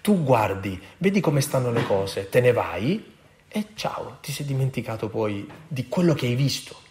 [0.00, 3.14] Tu guardi, vedi come stanno le cose, te ne vai
[3.48, 6.82] e ciao, ti sei dimenticato poi di quello che hai visto.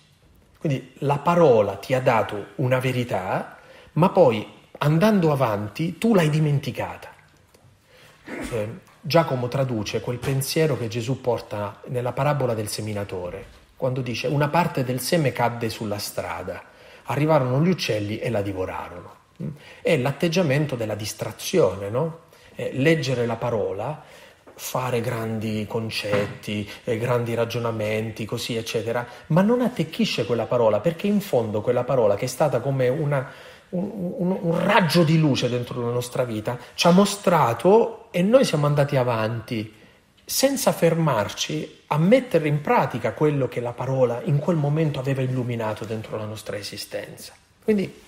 [0.58, 3.58] Quindi la parola ti ha dato una verità,
[3.94, 4.46] ma poi
[4.80, 7.10] andando avanti tu l'hai dimenticata.
[8.26, 8.70] Eh,
[9.02, 14.84] Giacomo traduce quel pensiero che Gesù porta nella parabola del seminatore, quando dice una parte
[14.84, 16.64] del seme cadde sulla strada,
[17.04, 19.14] arrivarono gli uccelli e la divorarono.
[19.82, 22.24] È l'atteggiamento della distrazione, no?
[22.56, 24.04] leggere la parola
[24.56, 31.22] fare grandi concetti, eh, grandi ragionamenti, così eccetera, ma non attecchisce quella parola perché in
[31.22, 33.30] fondo quella parola che è stata come una,
[33.70, 38.46] un, un, un, raggio di luce dentro la nostra vita ci ha mostrato e noi
[38.46, 39.74] siamo andati avanti
[40.24, 45.86] senza fermarci a mettere in pratica quello che la parola in quel momento aveva illuminato
[45.86, 47.34] dentro la nostra esistenza.
[47.64, 48.02] Quindi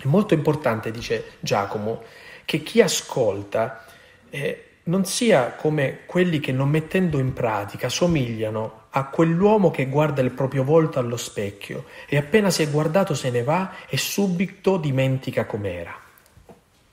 [0.00, 2.02] è molto importante, dice Giacomo,
[2.44, 3.84] che chi ascolta
[4.30, 10.22] eh, non sia come quelli che non mettendo in pratica somigliano a quell'uomo che guarda
[10.22, 14.78] il proprio volto allo specchio e appena si è guardato se ne va e subito
[14.78, 15.94] dimentica com'era.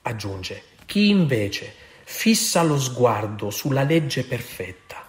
[0.02, 1.72] Aggiunge, chi invece
[2.04, 5.04] fissa lo sguardo sulla legge perfetta,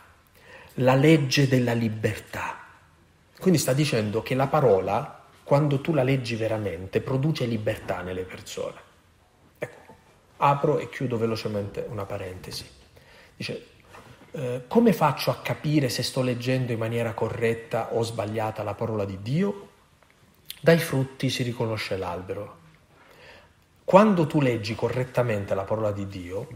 [0.75, 2.57] la legge della libertà.
[3.37, 8.87] Quindi sta dicendo che la parola, quando tu la leggi veramente, produce libertà nelle persone.
[10.41, 12.65] Apro e chiudo velocemente una parentesi.
[13.35, 13.65] Dice,
[14.31, 19.03] eh, come faccio a capire se sto leggendo in maniera corretta o sbagliata la parola
[19.03, 19.67] di Dio?
[20.61, 22.57] Dai frutti si riconosce l'albero.
[23.83, 26.47] Quando tu leggi correttamente la parola di Dio,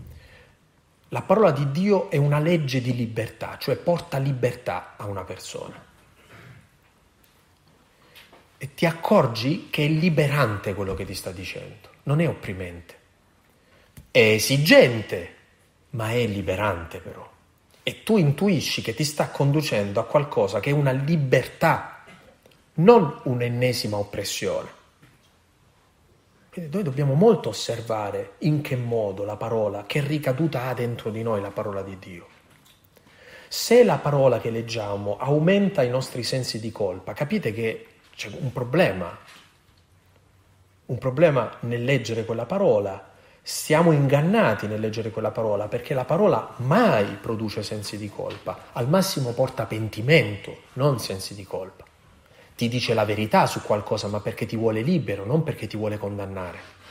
[1.09, 5.91] la parola di Dio è una legge di libertà, cioè porta libertà a una persona.
[8.57, 13.01] E ti accorgi che è liberante quello che ti sta dicendo, non è opprimente.
[14.15, 15.35] È esigente,
[15.89, 17.27] ma è liberante però.
[17.81, 22.03] E tu intuisci che ti sta conducendo a qualcosa che è una libertà,
[22.75, 24.69] non un'ennesima oppressione.
[26.51, 31.23] Quindi noi dobbiamo molto osservare in che modo la parola, che ricaduta ha dentro di
[31.23, 32.27] noi la parola di Dio.
[33.47, 38.53] Se la parola che leggiamo aumenta i nostri sensi di colpa, capite che c'è un
[38.53, 39.17] problema,
[40.85, 43.07] un problema nel leggere quella parola
[43.45, 48.87] siamo ingannati nel leggere quella parola perché la parola mai produce sensi di colpa, al
[48.87, 51.83] massimo porta pentimento, non sensi di colpa.
[52.55, 55.97] Ti dice la verità su qualcosa, ma perché ti vuole libero, non perché ti vuole
[55.97, 56.81] condannare.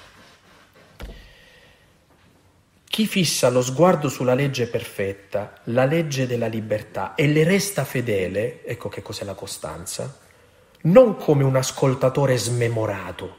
[2.84, 8.62] Chi fissa lo sguardo sulla legge perfetta, la legge della libertà, e le resta fedele,
[8.66, 10.18] ecco che cos'è la costanza,
[10.82, 13.36] non come un ascoltatore smemorato,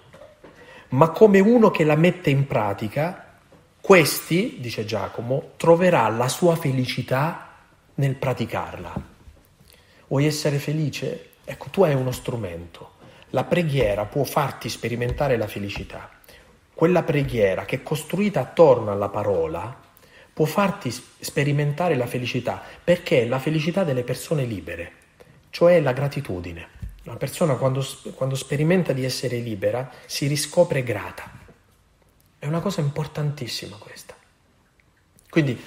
[0.94, 3.38] ma come uno che la mette in pratica,
[3.82, 7.50] questi, dice Giacomo, troverà la sua felicità
[7.96, 8.94] nel praticarla.
[10.08, 11.32] Vuoi essere felice?
[11.44, 12.92] Ecco, tu hai uno strumento.
[13.32, 16.10] La preghiera può farti sperimentare la felicità.
[16.74, 19.76] Quella preghiera che è costruita attorno alla parola
[20.32, 24.92] può farti sperimentare la felicità perché è la felicità delle persone libere,
[25.50, 26.83] cioè la gratitudine.
[27.04, 27.86] Una persona quando,
[28.16, 31.30] quando sperimenta di essere libera si riscopre grata.
[32.40, 34.16] È una cosa importantissima questa.
[35.30, 35.62] Quindi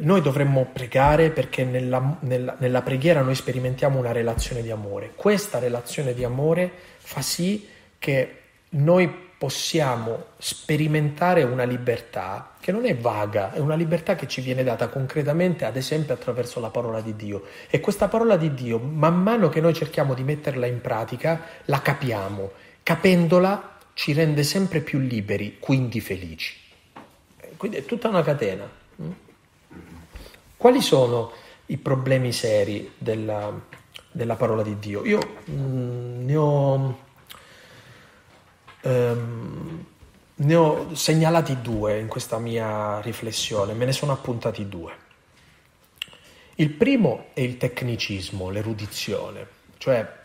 [0.00, 5.12] noi dovremmo pregare perché nella, nella, nella, preghiera noi sperimentiamo una relazione di amore.
[5.14, 7.68] Questa relazione di amore fa sì
[7.98, 9.08] che noi
[9.38, 14.88] possiamo sperimentare una libertà che non è vaga, è una libertà che ci viene data
[14.88, 17.42] concretamente, ad esempio attraverso la parola di Dio.
[17.68, 21.82] E questa parola di Dio, man mano che noi cerchiamo di metterla in pratica, la
[21.82, 22.52] capiamo.
[22.82, 26.56] Capendola ci rende sempre più liberi, quindi felici.
[27.58, 28.66] Quindi è tutta una catena.
[30.56, 31.32] Quali sono
[31.66, 33.52] i problemi seri della,
[34.10, 35.04] della parola di Dio?
[35.04, 36.96] Io mh, mm, ne ho
[38.86, 39.84] Ehm,
[40.36, 45.02] ne ho segnalati due in questa mia riflessione, me ne sono appuntati due.
[46.56, 49.46] Il primo è il tecnicismo, l'erudizione,
[49.78, 50.22] cioè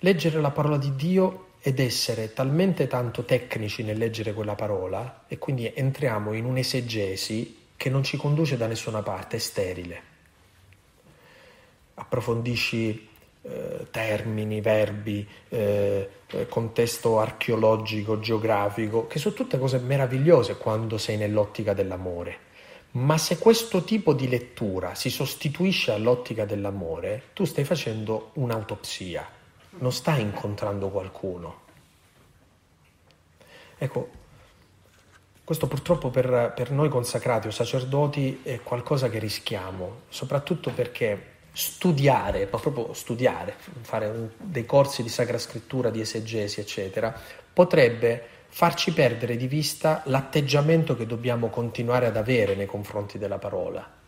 [0.00, 5.38] leggere la parola di Dio ed essere talmente tanto tecnici nel leggere quella parola e
[5.38, 10.02] quindi entriamo in un'esegesi che non ci conduce da nessuna parte, è sterile.
[11.94, 13.08] Approfondisci
[13.42, 21.16] eh, termini, verbi, eh, eh, contesto archeologico, geografico, che sono tutte cose meravigliose quando sei
[21.16, 22.50] nell'ottica dell'amore.
[22.92, 29.26] Ma se questo tipo di lettura si sostituisce all'ottica dell'amore, tu stai facendo un'autopsia,
[29.78, 31.60] non stai incontrando qualcuno.
[33.78, 34.08] Ecco,
[35.42, 42.46] questo purtroppo per, per noi consacrati o sacerdoti è qualcosa che rischiamo, soprattutto perché studiare,
[42.46, 47.14] proprio studiare, fare un, dei corsi di sacra scrittura, di esegesi, eccetera,
[47.52, 54.00] potrebbe farci perdere di vista l'atteggiamento che dobbiamo continuare ad avere nei confronti della parola.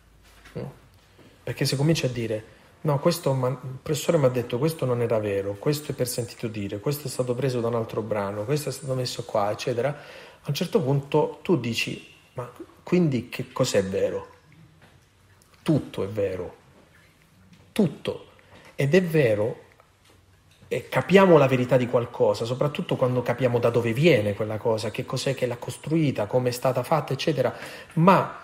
[1.43, 2.43] Perché se cominci a dire,
[2.81, 6.47] no, questo, il professore mi ha detto questo non era vero, questo è per sentito
[6.47, 9.89] dire, questo è stato preso da un altro brano, questo è stato messo qua, eccetera,
[9.89, 14.33] a un certo punto tu dici, ma quindi che cos'è vero?
[15.61, 16.63] Tutto è vero
[17.75, 18.27] tutto.
[18.75, 19.63] Ed è vero,
[20.69, 25.05] e capiamo la verità di qualcosa, soprattutto quando capiamo da dove viene quella cosa, che
[25.05, 27.53] cos'è che l'ha costruita, come è stata fatta, eccetera,
[27.95, 28.39] ma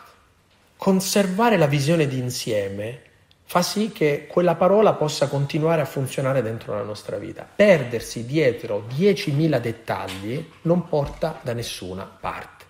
[0.76, 3.04] conservare la visione d'insieme
[3.46, 7.48] fa sì che quella parola possa continuare a funzionare dentro la nostra vita.
[7.56, 12.66] Perdersi dietro 10.000 dettagli non porta da nessuna parte.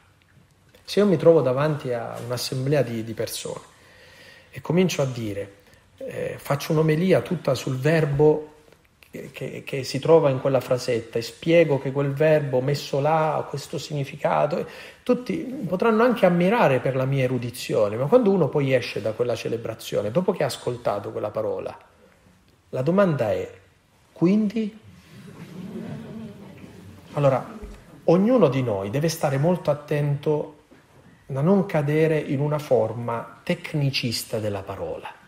[0.83, 3.61] Se io mi trovo davanti a un'assemblea di, di persone
[4.51, 5.59] e comincio a dire
[6.07, 8.51] eh, faccio un'omelia tutta sul verbo
[9.33, 13.43] che, che, si trova in quella frasetta e spiego che quel verbo messo là ha
[13.43, 14.65] questo significato.
[15.03, 15.35] Tutti
[15.67, 20.11] potranno anche ammirare per la mia erudizione, ma quando uno poi esce da quella celebrazione,
[20.11, 21.77] dopo che ha ascoltato quella parola,
[22.69, 23.51] la domanda è,
[24.13, 24.79] quindi?
[27.13, 27.59] Allora,
[28.05, 30.55] ognuno di noi deve stare molto attento
[31.33, 35.19] a non cadere in una forma tecnicista della parola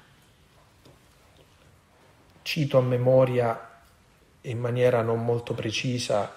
[2.54, 3.68] cito a memoria
[4.42, 6.32] in maniera non molto precisa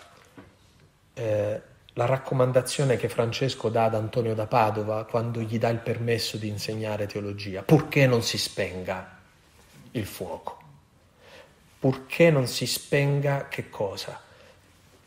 [1.12, 1.60] eh,
[1.92, 6.48] la raccomandazione che Francesco dà ad Antonio da Padova quando gli dà il permesso di
[6.48, 9.18] insegnare teologia, purché non si spenga
[9.90, 10.58] il fuoco,
[11.78, 14.18] purché non si spenga che cosa?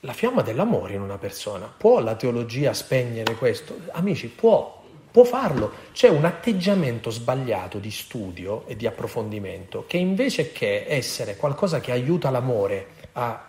[0.02, 1.74] La fiamma dell'amore in una persona.
[1.76, 3.80] Può la teologia spegnere questo?
[3.94, 4.79] Amici, può,
[5.12, 5.72] può farlo.
[5.92, 11.92] C'è un atteggiamento sbagliato di studio e di approfondimento che invece che essere qualcosa che
[11.92, 13.48] aiuta l'amore a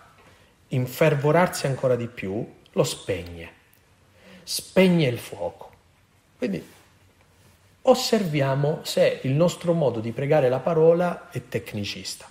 [0.69, 3.53] infervorarsi ancora di più, lo spegne.
[4.43, 5.71] Spegne il fuoco.
[6.39, 6.65] Quindi
[7.83, 12.29] osserviamo se il nostro modo di pregare la parola è tecnicista.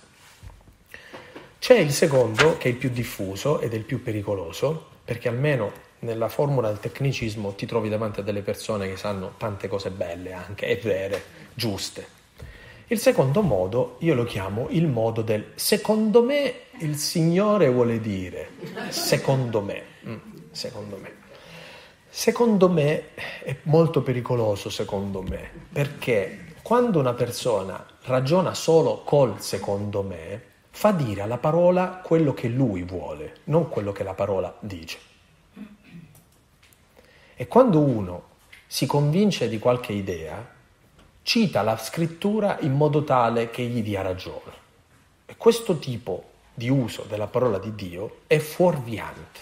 [1.58, 5.88] C'è il secondo, che è il più diffuso ed è il più pericoloso, perché almeno
[6.00, 10.32] nella formula del tecnicismo ti trovi davanti a delle persone che sanno tante cose belle
[10.32, 11.22] anche, e vere,
[11.54, 12.18] giuste.
[12.88, 18.50] Il secondo modo io lo chiamo il modo del secondo me il Signore vuole dire,
[18.88, 20.16] secondo me, mm,
[20.50, 21.18] secondo me.
[22.12, 30.02] Secondo me è molto pericoloso, secondo me, perché quando una persona ragiona solo col secondo
[30.02, 35.09] me, fa dire alla parola quello che lui vuole, non quello che la parola dice.
[37.40, 38.24] E quando uno
[38.66, 40.46] si convince di qualche idea,
[41.22, 44.52] cita la scrittura in modo tale che gli dia ragione.
[45.24, 49.40] E questo tipo di uso della parola di Dio è fuorviante.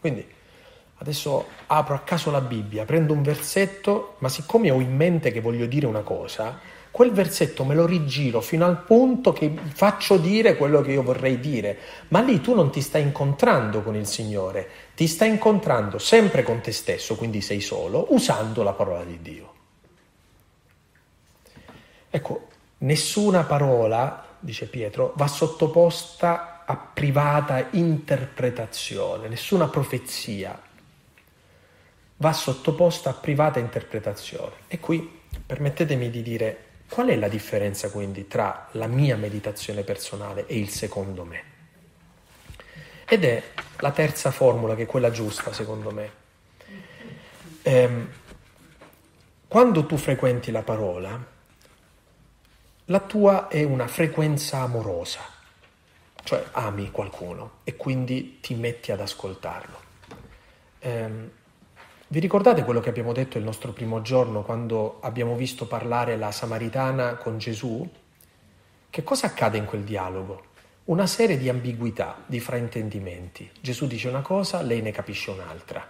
[0.00, 0.26] Quindi
[0.96, 5.40] adesso apro a caso la Bibbia, prendo un versetto, ma siccome ho in mente che
[5.40, 6.58] voglio dire una cosa,
[6.90, 11.38] quel versetto me lo rigiro fino al punto che faccio dire quello che io vorrei
[11.38, 11.78] dire,
[12.08, 16.60] ma lì tu non ti stai incontrando con il Signore, ti stai incontrando sempre con
[16.60, 19.52] te stesso, quindi sei solo, usando la parola di Dio.
[22.10, 30.58] Ecco, nessuna parola, dice Pietro, va sottoposta a privata interpretazione, nessuna profezia
[32.16, 34.54] va sottoposta a privata interpretazione.
[34.68, 40.46] E qui permettetemi di dire Qual è la differenza quindi tra la mia meditazione personale
[40.46, 41.53] e il secondo me?
[43.06, 43.42] Ed è
[43.78, 46.10] la terza formula, che è quella giusta secondo me.
[47.62, 48.08] Ehm,
[49.48, 51.32] quando tu frequenti la parola,
[52.86, 55.20] la tua è una frequenza amorosa,
[56.22, 59.80] cioè ami qualcuno e quindi ti metti ad ascoltarlo.
[60.80, 61.30] Ehm,
[62.06, 66.30] Vi ricordate quello che abbiamo detto il nostro primo giorno quando abbiamo visto parlare la
[66.30, 67.88] Samaritana con Gesù?
[68.90, 70.43] Che cosa accade in quel dialogo?
[70.86, 73.50] Una serie di ambiguità, di fraintendimenti.
[73.58, 75.82] Gesù dice una cosa, lei ne capisce un'altra.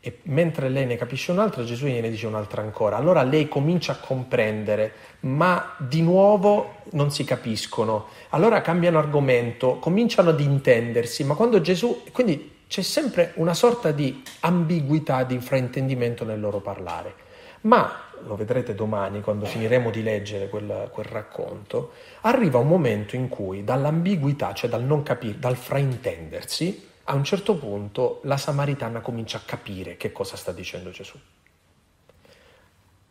[0.00, 2.96] E mentre lei ne capisce un'altra, Gesù gliene dice un'altra ancora.
[2.96, 8.06] Allora lei comincia a comprendere, ma di nuovo non si capiscono.
[8.30, 12.04] Allora cambiano argomento, cominciano ad intendersi, ma quando Gesù...
[12.10, 17.25] Quindi c'è sempre una sorta di ambiguità, di fraintendimento nel loro parlare.
[17.66, 21.92] Ma, lo vedrete domani quando finiremo di leggere quel, quel racconto,
[22.22, 27.56] arriva un momento in cui dall'ambiguità, cioè dal non capire, dal fraintendersi, a un certo
[27.56, 31.18] punto la Samaritana comincia a capire che cosa sta dicendo Gesù.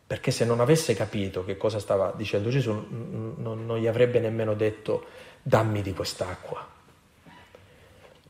[0.06, 4.54] Perché se non avesse capito che cosa stava dicendo Gesù, non, non gli avrebbe nemmeno
[4.54, 5.04] detto
[5.42, 6.74] dammi di quest'acqua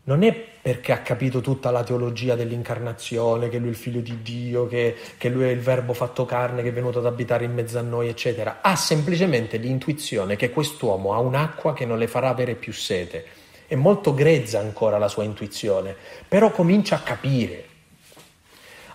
[0.07, 4.23] non è perché ha capito tutta la teologia dell'incarnazione, che lui è il figlio di
[4.23, 7.53] Dio, che, che, lui è il verbo fatto carne, che è venuto ad abitare in
[7.53, 8.59] mezzo a noi, eccetera.
[8.63, 13.25] Ha semplicemente l'intuizione che quest'uomo ha un'acqua che non le farà avere più sete.
[13.67, 15.97] È molto grezza ancora la sua intuizione,
[16.29, 17.65] però comincia a capire.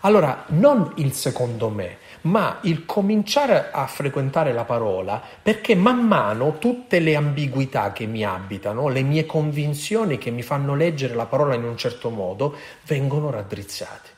[0.01, 6.57] Allora, non il secondo me, ma il cominciare a frequentare la parola perché man mano
[6.57, 11.55] tutte le ambiguità che mi abitano, le mie convinzioni che mi fanno leggere la parola
[11.55, 12.55] in un certo modo,
[12.85, 14.09] vengono raddrizzate.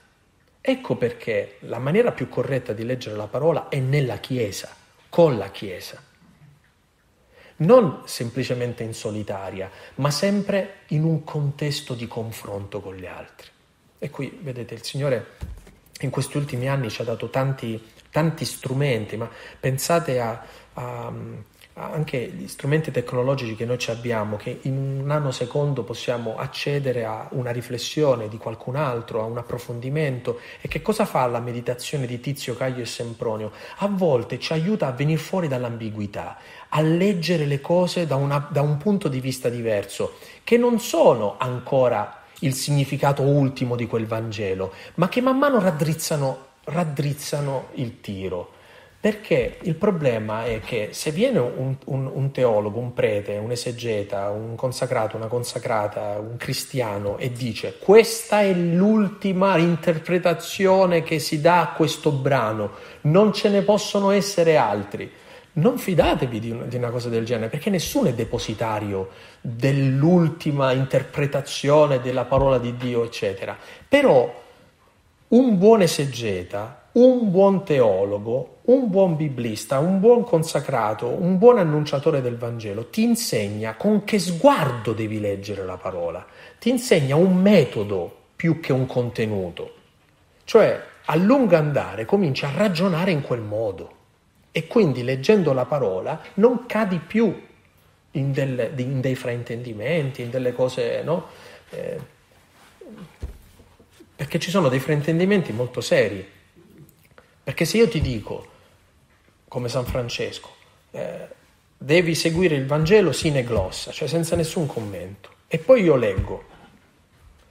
[0.60, 4.74] Ecco perché la maniera più corretta di leggere la parola è nella Chiesa,
[5.10, 6.02] con la Chiesa.
[7.56, 13.48] Non semplicemente in solitaria, ma sempre in un contesto di confronto con gli altri.
[14.00, 15.28] E qui, vedete, il Signore
[16.02, 17.82] in questi ultimi anni ci ha dato tanti
[18.14, 19.28] tanti strumenti, ma
[19.60, 20.40] pensate a,
[20.76, 21.12] a,
[21.74, 27.28] anche gli strumenti tecnologici che noi ci abbiamo, che in un nanosecondo possiamo accedere a
[27.32, 30.40] una riflessione di qualcun altro, a un approfondimento.
[30.62, 33.52] E che cosa fa la meditazione di Tizio, Caio e Sempronio?
[33.78, 36.38] A volte ci aiuta a venire fuori dall'ambiguità,
[36.70, 41.36] a leggere le cose da, una, da un punto di vista diverso, che non sono
[41.40, 48.52] ancora il significato ultimo di quel Vangelo, ma che man mano raddrizzano raddrizzano il tiro.
[49.04, 54.30] Perché il problema è che se viene un, un, un, teologo, un prete, un esegeta,
[54.30, 61.60] un consacrato, una consacrata, un cristiano e dice questa è l'ultima interpretazione che si dà
[61.60, 65.12] a questo brano, non ce ne possono essere altri,
[65.56, 69.10] non fidatevi di una, di una cosa del genere perché nessuno è depositario
[69.42, 73.58] dell'ultima interpretazione della parola di Dio, eccetera.
[73.86, 74.43] Però
[75.34, 82.22] un buon esegeta, un buon teologo, un buon biblista, un buon consacrato, un buon annunciatore
[82.22, 86.24] del Vangelo ti insegna con che sguardo devi leggere la parola,
[86.60, 89.74] ti insegna un metodo più che un contenuto.
[90.44, 93.92] Cioè, a lungo andare cominci a ragionare in quel modo
[94.52, 97.42] e quindi leggendo la parola non cadi più
[98.12, 101.26] in, del, in dei fraintendimenti, in delle cose, no?
[101.72, 102.13] Eh,
[104.16, 106.28] perché ci sono dei fraintendimenti molto seri.
[107.44, 108.48] Perché se io ti dico,
[109.48, 110.50] come San Francesco,
[110.92, 111.28] eh,
[111.78, 116.46] devi seguire il Vangelo sine glossa, cioè senza nessun commento, e poi io leggo,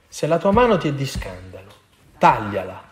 [0.07, 1.71] se la tua mano ti è di scandalo,
[2.17, 2.91] tagliala,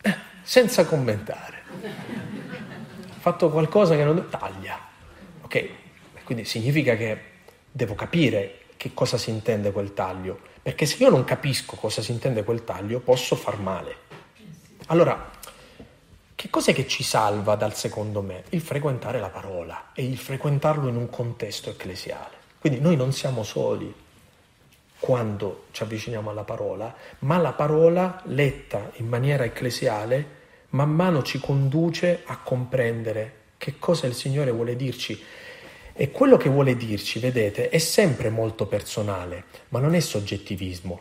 [0.00, 1.62] eh, senza commentare.
[1.74, 4.28] Ho fatto qualcosa che non...
[4.30, 4.78] taglia.
[5.42, 5.68] Ok,
[6.24, 7.20] quindi significa che
[7.70, 12.12] devo capire che cosa si intende quel taglio, perché se io non capisco cosa si
[12.12, 13.96] intende quel taglio posso far male.
[14.86, 15.30] Allora,
[16.34, 18.44] che cos'è che ci salva dal secondo me?
[18.50, 22.36] Il frequentare la parola e il frequentarlo in un contesto ecclesiale.
[22.60, 23.92] Quindi noi non siamo soli
[24.98, 30.40] quando ci avviciniamo alla parola, ma la parola letta in maniera ecclesiale
[30.70, 35.20] man mano ci conduce a comprendere che cosa il Signore vuole dirci
[35.94, 41.00] e quello che vuole dirci, vedete, è sempre molto personale, ma non è soggettivismo,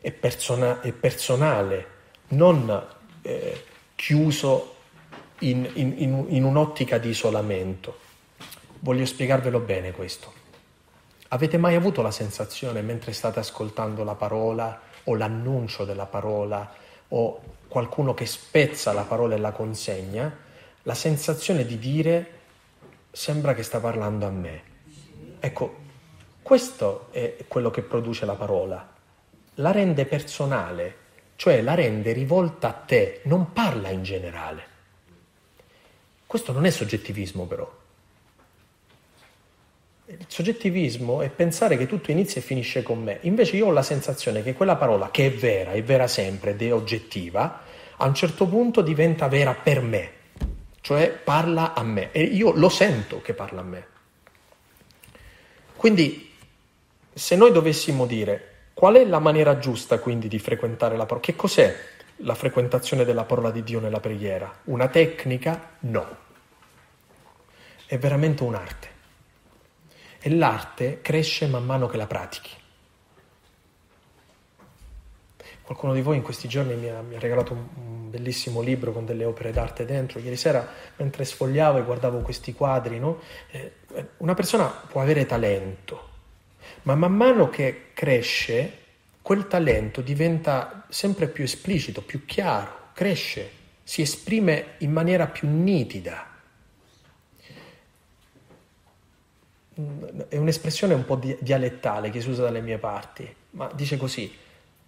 [0.00, 1.86] è, persona- è personale,
[2.28, 2.86] non
[3.22, 3.64] eh,
[3.94, 4.74] chiuso
[5.40, 7.98] in, in, in, in un'ottica di isolamento.
[8.80, 10.32] Voglio spiegarvelo bene questo.
[11.28, 16.74] Avete mai avuto la sensazione mentre state ascoltando la parola o l'annuncio della parola
[17.08, 20.36] o qualcuno che spezza la parola e la consegna,
[20.82, 22.33] la sensazione di dire
[23.14, 24.62] sembra che sta parlando a me.
[25.38, 25.76] Ecco,
[26.42, 28.92] questo è quello che produce la parola.
[29.54, 30.96] La rende personale,
[31.36, 34.72] cioè la rende rivolta a te, non parla in generale.
[36.26, 37.82] Questo non è soggettivismo però.
[40.06, 43.18] Il soggettivismo è pensare che tutto inizia e finisce con me.
[43.22, 46.62] Invece io ho la sensazione che quella parola, che è vera, è vera sempre ed
[46.62, 47.62] è oggettiva,
[47.96, 50.10] a un certo punto diventa vera per me,
[50.84, 53.86] cioè parla a me e io lo sento che parla a me.
[55.74, 56.30] Quindi
[57.10, 61.34] se noi dovessimo dire qual è la maniera giusta quindi di frequentare la parola, che
[61.34, 61.74] cos'è
[62.16, 64.60] la frequentazione della parola di Dio nella preghiera?
[64.64, 65.76] Una tecnica?
[65.80, 66.16] No.
[67.86, 68.88] È veramente un'arte.
[70.20, 72.50] E l'arte cresce man mano che la pratichi.
[75.64, 78.92] Qualcuno di voi in questi giorni mi ha, mi ha regalato un, un, bellissimo libro
[78.92, 80.18] con delle opere d'arte dentro.
[80.18, 83.20] Ieri sera, mentre sfogliavo e guardavo questi quadri, no?
[83.50, 83.72] eh,
[84.18, 86.08] una persona può avere talento,
[86.82, 88.78] ma man mano che cresce,
[89.22, 93.50] quel talento diventa sempre più esplicito, più chiaro, cresce,
[93.82, 96.32] si esprime in maniera più nitida.
[100.28, 104.32] è un'espressione un po' dialettale che si usa dalle mie parti, ma dice così,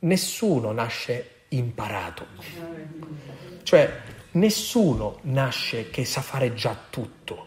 [0.00, 2.26] nessuno nasce imparato,
[3.62, 7.46] cioè nessuno nasce che sa fare già tutto,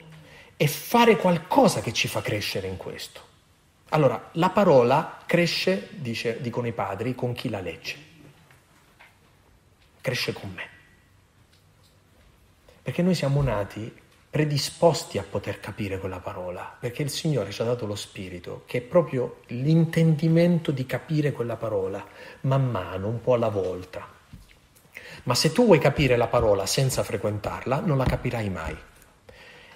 [0.56, 3.28] è fare qualcosa che ci fa crescere in questo.
[3.90, 7.96] Allora, la parola cresce, dice, dicono i padri, con chi la legge,
[10.02, 10.70] cresce con me,
[12.82, 13.99] perché noi siamo nati
[14.30, 18.78] predisposti a poter capire quella parola, perché il Signore ci ha dato lo Spirito, che
[18.78, 22.06] è proprio l'intendimento di capire quella parola,
[22.42, 24.08] man mano, un po' alla volta.
[25.24, 28.78] Ma se tu vuoi capire la parola senza frequentarla, non la capirai mai.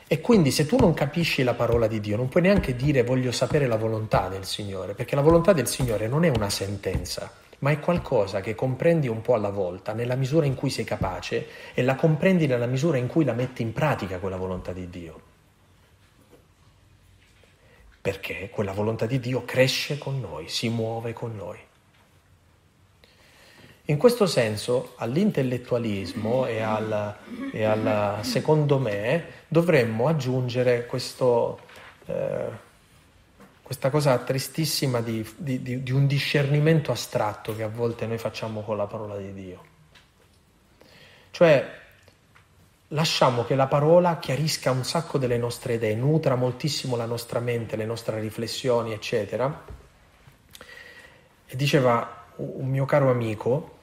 [0.05, 3.31] E quindi se tu non capisci la parola di Dio, non puoi neanche dire voglio
[3.31, 7.31] sapere la volontà del Signore, perché la volontà del Signore non è una sentenza,
[7.63, 11.47] ma è qualcosa che comprendi un po' alla volta, nella misura in cui sei capace
[11.73, 15.21] e la comprendi nella misura in cui la metti in pratica quella volontà di Dio.
[18.01, 21.57] Perché quella volontà di Dio cresce con noi, si muove con noi.
[23.85, 27.15] In questo senso, all'intellettualismo e al,
[27.53, 31.61] e al secondo me, dovremmo aggiungere questo...
[32.07, 32.71] Eh,
[33.73, 38.61] questa cosa tristissima di, di, di, di, un discernimento astratto che a volte noi facciamo
[38.61, 39.63] con la parola di Dio.
[41.31, 41.67] Cioè,
[42.89, 47.75] lasciamo che la parola chiarisca un sacco delle nostre idee, nutra moltissimo la nostra mente,
[47.75, 49.65] le nostre riflessioni, eccetera.
[51.47, 53.79] E diceva un mio caro amico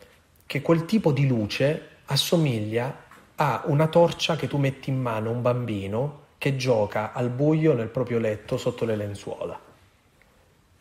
[0.46, 5.32] che quel tipo di luce assomiglia a una torcia che tu metti in mano a
[5.32, 9.69] un bambino che gioca al buio nel proprio letto sotto le lenzuola.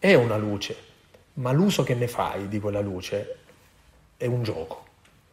[0.01, 0.77] È una luce,
[1.33, 3.35] ma l'uso che ne fai di quella luce
[4.15, 4.85] è un gioco,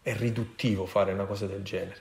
[0.03, 2.01] è riduttivo fare una cosa del genere.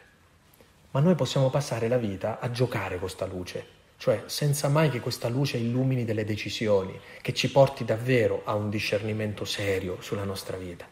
[0.90, 5.00] Ma noi possiamo passare la vita a giocare con questa luce, cioè senza mai che
[5.00, 10.58] questa luce illumini delle decisioni, che ci porti davvero a un discernimento serio sulla nostra
[10.58, 10.88] vita.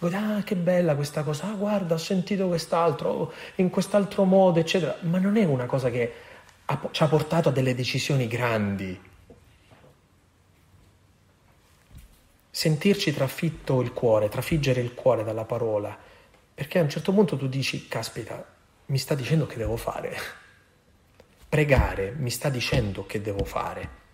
[0.00, 4.96] Ah, che bella questa cosa, ah, guarda, ho sentito quest'altro, in quest'altro modo, eccetera.
[5.02, 6.12] Ma non è una cosa che
[6.64, 9.14] ha, ci ha portato a delle decisioni grandi,
[12.56, 15.94] sentirci trafitto il cuore, trafiggere il cuore dalla parola,
[16.54, 18.42] perché a un certo punto tu dici, caspita,
[18.86, 20.16] mi sta dicendo che devo fare.
[21.50, 24.04] Pregare mi sta dicendo che devo fare.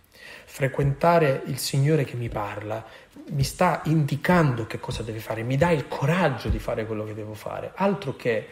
[0.45, 2.85] Frequentare il Signore che mi parla
[3.29, 7.15] mi sta indicando che cosa deve fare, mi dà il coraggio di fare quello che
[7.15, 8.49] devo fare, altro che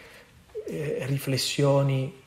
[0.66, 2.19] eh, riflessioni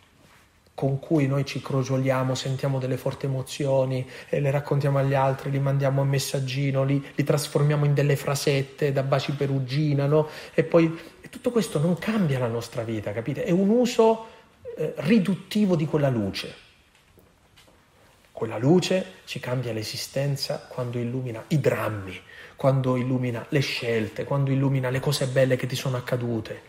[0.76, 5.60] con cui noi ci crogioliamo, sentiamo delle forti emozioni e le raccontiamo agli altri, li
[5.60, 10.28] mandiamo a messaggino, li, li trasformiamo in delle frasette da baci perugina, no?
[10.54, 13.44] E poi e tutto questo non cambia la nostra vita, capite?
[13.44, 14.26] È un uso
[14.76, 16.62] eh, riduttivo di quella luce.
[18.32, 22.20] Quella luce ci cambia l'esistenza quando illumina i drammi,
[22.56, 26.62] quando illumina le scelte, quando illumina le cose belle che ti sono accadute.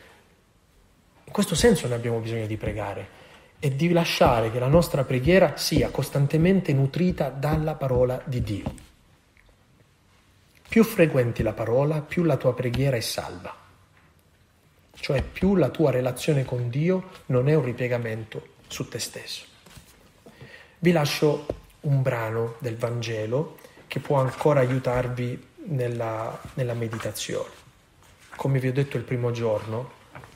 [1.25, 3.23] In questo senso noi abbiamo bisogno di pregare
[3.65, 8.75] e di lasciare che la nostra preghiera sia costantemente nutrita dalla parola di Dio.
[10.69, 13.57] Più frequenti la parola, più la tua preghiera è salva.
[14.95, 19.47] Cioè più la tua relazione con Dio non è un ripiegamento su te stesso.
[20.79, 21.47] Vi lascio
[21.81, 23.57] un brano del Vangelo
[23.87, 27.49] che può ancora aiutarvi nella, nella meditazione.
[28.37, 29.91] Come vi ho detto il primo giorno,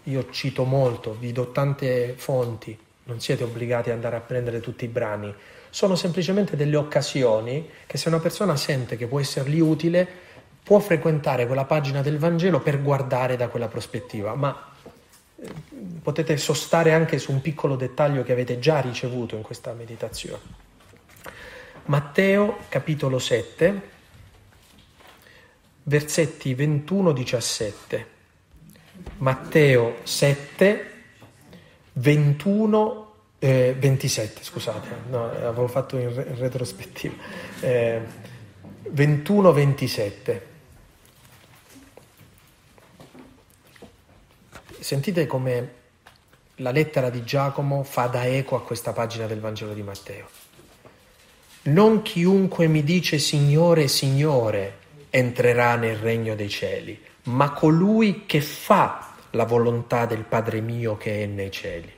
[0.05, 4.85] io cito molto, vi do tante fonti, non siete obbligati ad andare a prendere tutti
[4.85, 5.35] i brani,
[5.71, 10.07] sono semplicemente delle occasioni che se una persona sente che può essergli utile,
[10.63, 14.73] può frequentare quella pagina del Vangelo per guardare da quella prospettiva, ma
[15.41, 15.49] eh,
[16.03, 20.67] potete sostare anche su un piccolo dettaglio che avete già ricevuto in questa meditazione.
[21.87, 23.81] Matteo capitolo 7,
[25.85, 28.05] versetti 21-17.
[29.19, 30.88] Matteo 7,
[31.99, 37.15] 21, eh, 27, scusate, no, avevo fatto in, re- in retrospettiva,
[37.61, 38.01] eh,
[38.91, 40.47] 21, 27.
[44.79, 45.73] Sentite come
[46.57, 50.29] la lettera di Giacomo fa da eco a questa pagina del Vangelo di Matteo.
[51.63, 54.79] Non chiunque mi dice Signore, Signore
[55.11, 61.23] entrerà nel regno dei cieli, ma colui che fa la volontà del Padre mio che
[61.23, 61.93] è nei cieli.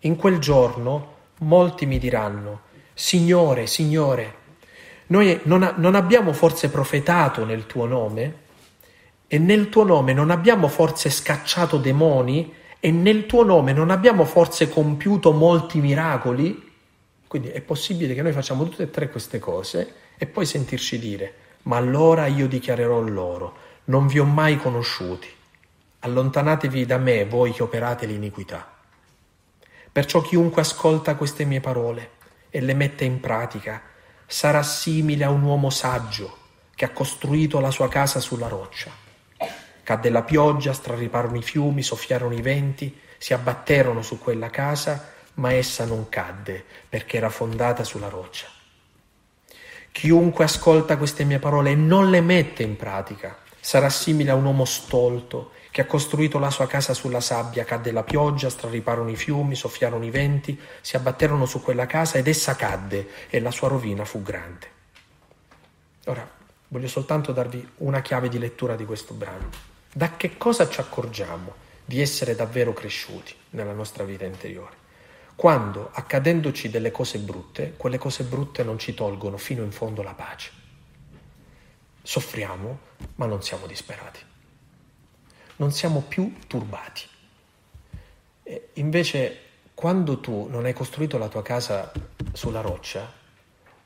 [0.00, 2.60] In quel giorno molti mi diranno,
[2.92, 4.42] Signore, Signore,
[5.06, 8.42] noi non, non abbiamo forse profetato nel tuo nome?
[9.26, 12.52] E nel tuo nome non abbiamo forse scacciato demoni?
[12.78, 16.72] E nel tuo nome non abbiamo forse compiuto molti miracoli?
[17.26, 21.34] Quindi è possibile che noi facciamo tutte e tre queste cose e poi sentirci dire,
[21.62, 23.56] ma allora io dichiarerò loro,
[23.86, 25.28] non vi ho mai conosciuti,
[26.04, 28.70] allontanatevi da me voi che operate l'iniquità.
[29.90, 32.10] Perciò chiunque ascolta queste mie parole
[32.50, 33.80] e le mette in pratica
[34.26, 36.38] sarà simile a un uomo saggio
[36.74, 38.90] che ha costruito la sua casa sulla roccia.
[39.82, 45.52] Cadde la pioggia, strariparono i fiumi, soffiarono i venti, si abbatterono su quella casa, ma
[45.52, 48.46] essa non cadde perché era fondata sulla roccia.
[49.90, 54.44] Chiunque ascolta queste mie parole e non le mette in pratica sarà simile a un
[54.44, 59.16] uomo stolto che ha costruito la sua casa sulla sabbia, cadde la pioggia, strariparono i
[59.16, 63.66] fiumi, soffiarono i venti, si abbatterono su quella casa ed essa cadde e la sua
[63.66, 64.68] rovina fu grande.
[66.04, 66.30] Ora,
[66.68, 69.50] voglio soltanto darvi una chiave di lettura di questo brano.
[69.92, 71.52] Da che cosa ci accorgiamo
[71.84, 74.76] di essere davvero cresciuti nella nostra vita interiore?
[75.34, 80.14] Quando, accadendoci delle cose brutte, quelle cose brutte non ci tolgono fino in fondo la
[80.14, 80.52] pace.
[82.00, 82.78] Soffriamo,
[83.16, 84.32] ma non siamo disperati
[85.56, 87.02] non siamo più turbati.
[88.42, 89.38] E invece,
[89.74, 91.92] quando tu non hai costruito la tua casa
[92.32, 93.10] sulla roccia,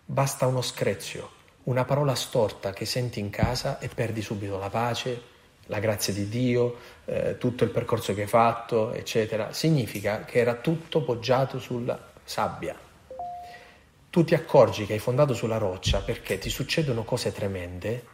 [0.05, 1.31] basta uno screzio,
[1.65, 6.29] una parola storta che senti in casa e perdi subito la pace, la grazia di
[6.29, 9.53] Dio, eh, tutto il percorso che hai fatto, eccetera.
[9.53, 12.75] Significa che era tutto poggiato sulla sabbia.
[14.11, 18.05] Tu ti accorgi che hai fondato sulla roccia perché ti succedono cose tremende,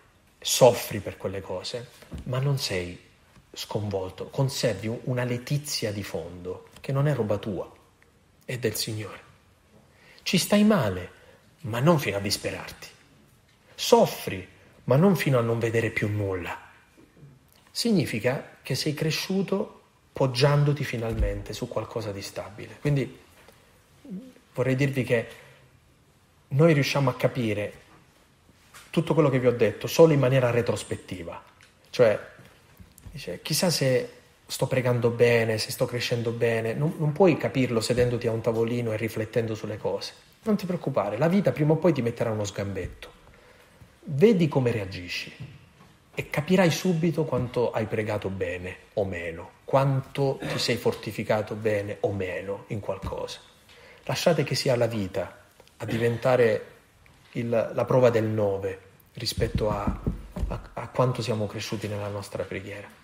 [0.41, 1.89] soffri per quelle cose,
[2.25, 3.04] ma non sei
[3.55, 7.71] sconvolto, conservi una letizia di fondo che non è roba tua,
[8.45, 9.23] è del Signore.
[10.23, 11.11] Ci stai male,
[11.63, 12.89] ma non fino a disperarti.
[13.75, 14.47] Soffri,
[14.85, 16.61] ma non fino a non vedere più nulla.
[17.71, 19.83] Significa che sei cresciuto
[20.13, 22.79] poggiandoti finalmente su qualcosa di stabile.
[22.81, 23.21] Quindi
[24.55, 25.29] vorrei dirvi che
[26.49, 27.83] noi riusciamo a capire
[28.91, 31.43] tutto quello che vi ho detto solo in maniera retrospettiva,
[31.91, 32.33] cioè
[33.15, 34.11] Dice, chissà se
[34.45, 38.91] sto pregando bene, se sto crescendo bene, non, non, puoi capirlo sedendoti a un tavolino
[38.91, 40.13] e riflettendo sulle cose.
[40.43, 43.09] Non ti preoccupare, la vita prima o poi ti metterà uno sgambetto.
[44.07, 45.33] Vedi come reagisci
[46.13, 52.13] e capirai subito quanto hai pregato bene o meno, quanto ti sei fortificato bene o
[52.13, 53.39] meno in qualcosa.
[54.03, 55.39] Lasciate che sia la vita
[55.77, 56.67] a diventare
[57.35, 58.81] il, la prova del nove
[59.13, 60.01] rispetto a,
[60.49, 63.03] a, a quanto siamo cresciuti nella nostra preghiera.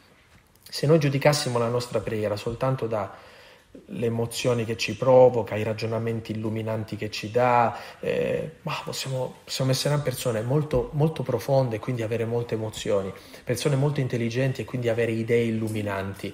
[0.71, 6.95] Se noi giudicassimo la nostra preghiera soltanto dalle emozioni che ci provoca, i ragionamenti illuminanti
[6.95, 12.55] che ci dà, eh, possiamo, possiamo, essere persone molto, molto profonde e quindi avere molte
[12.55, 13.13] emozioni,
[13.43, 16.33] persone molto intelligenti e quindi avere idee illuminanti,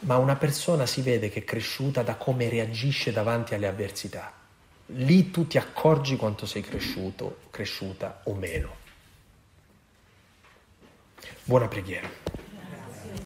[0.00, 4.32] ma una persona si vede che è cresciuta da come reagisce davanti alle avversità.
[4.86, 8.74] Lì tu ti accorgi quanto sei cresciuto, cresciuta o meno.
[11.44, 12.45] Buona preghiera.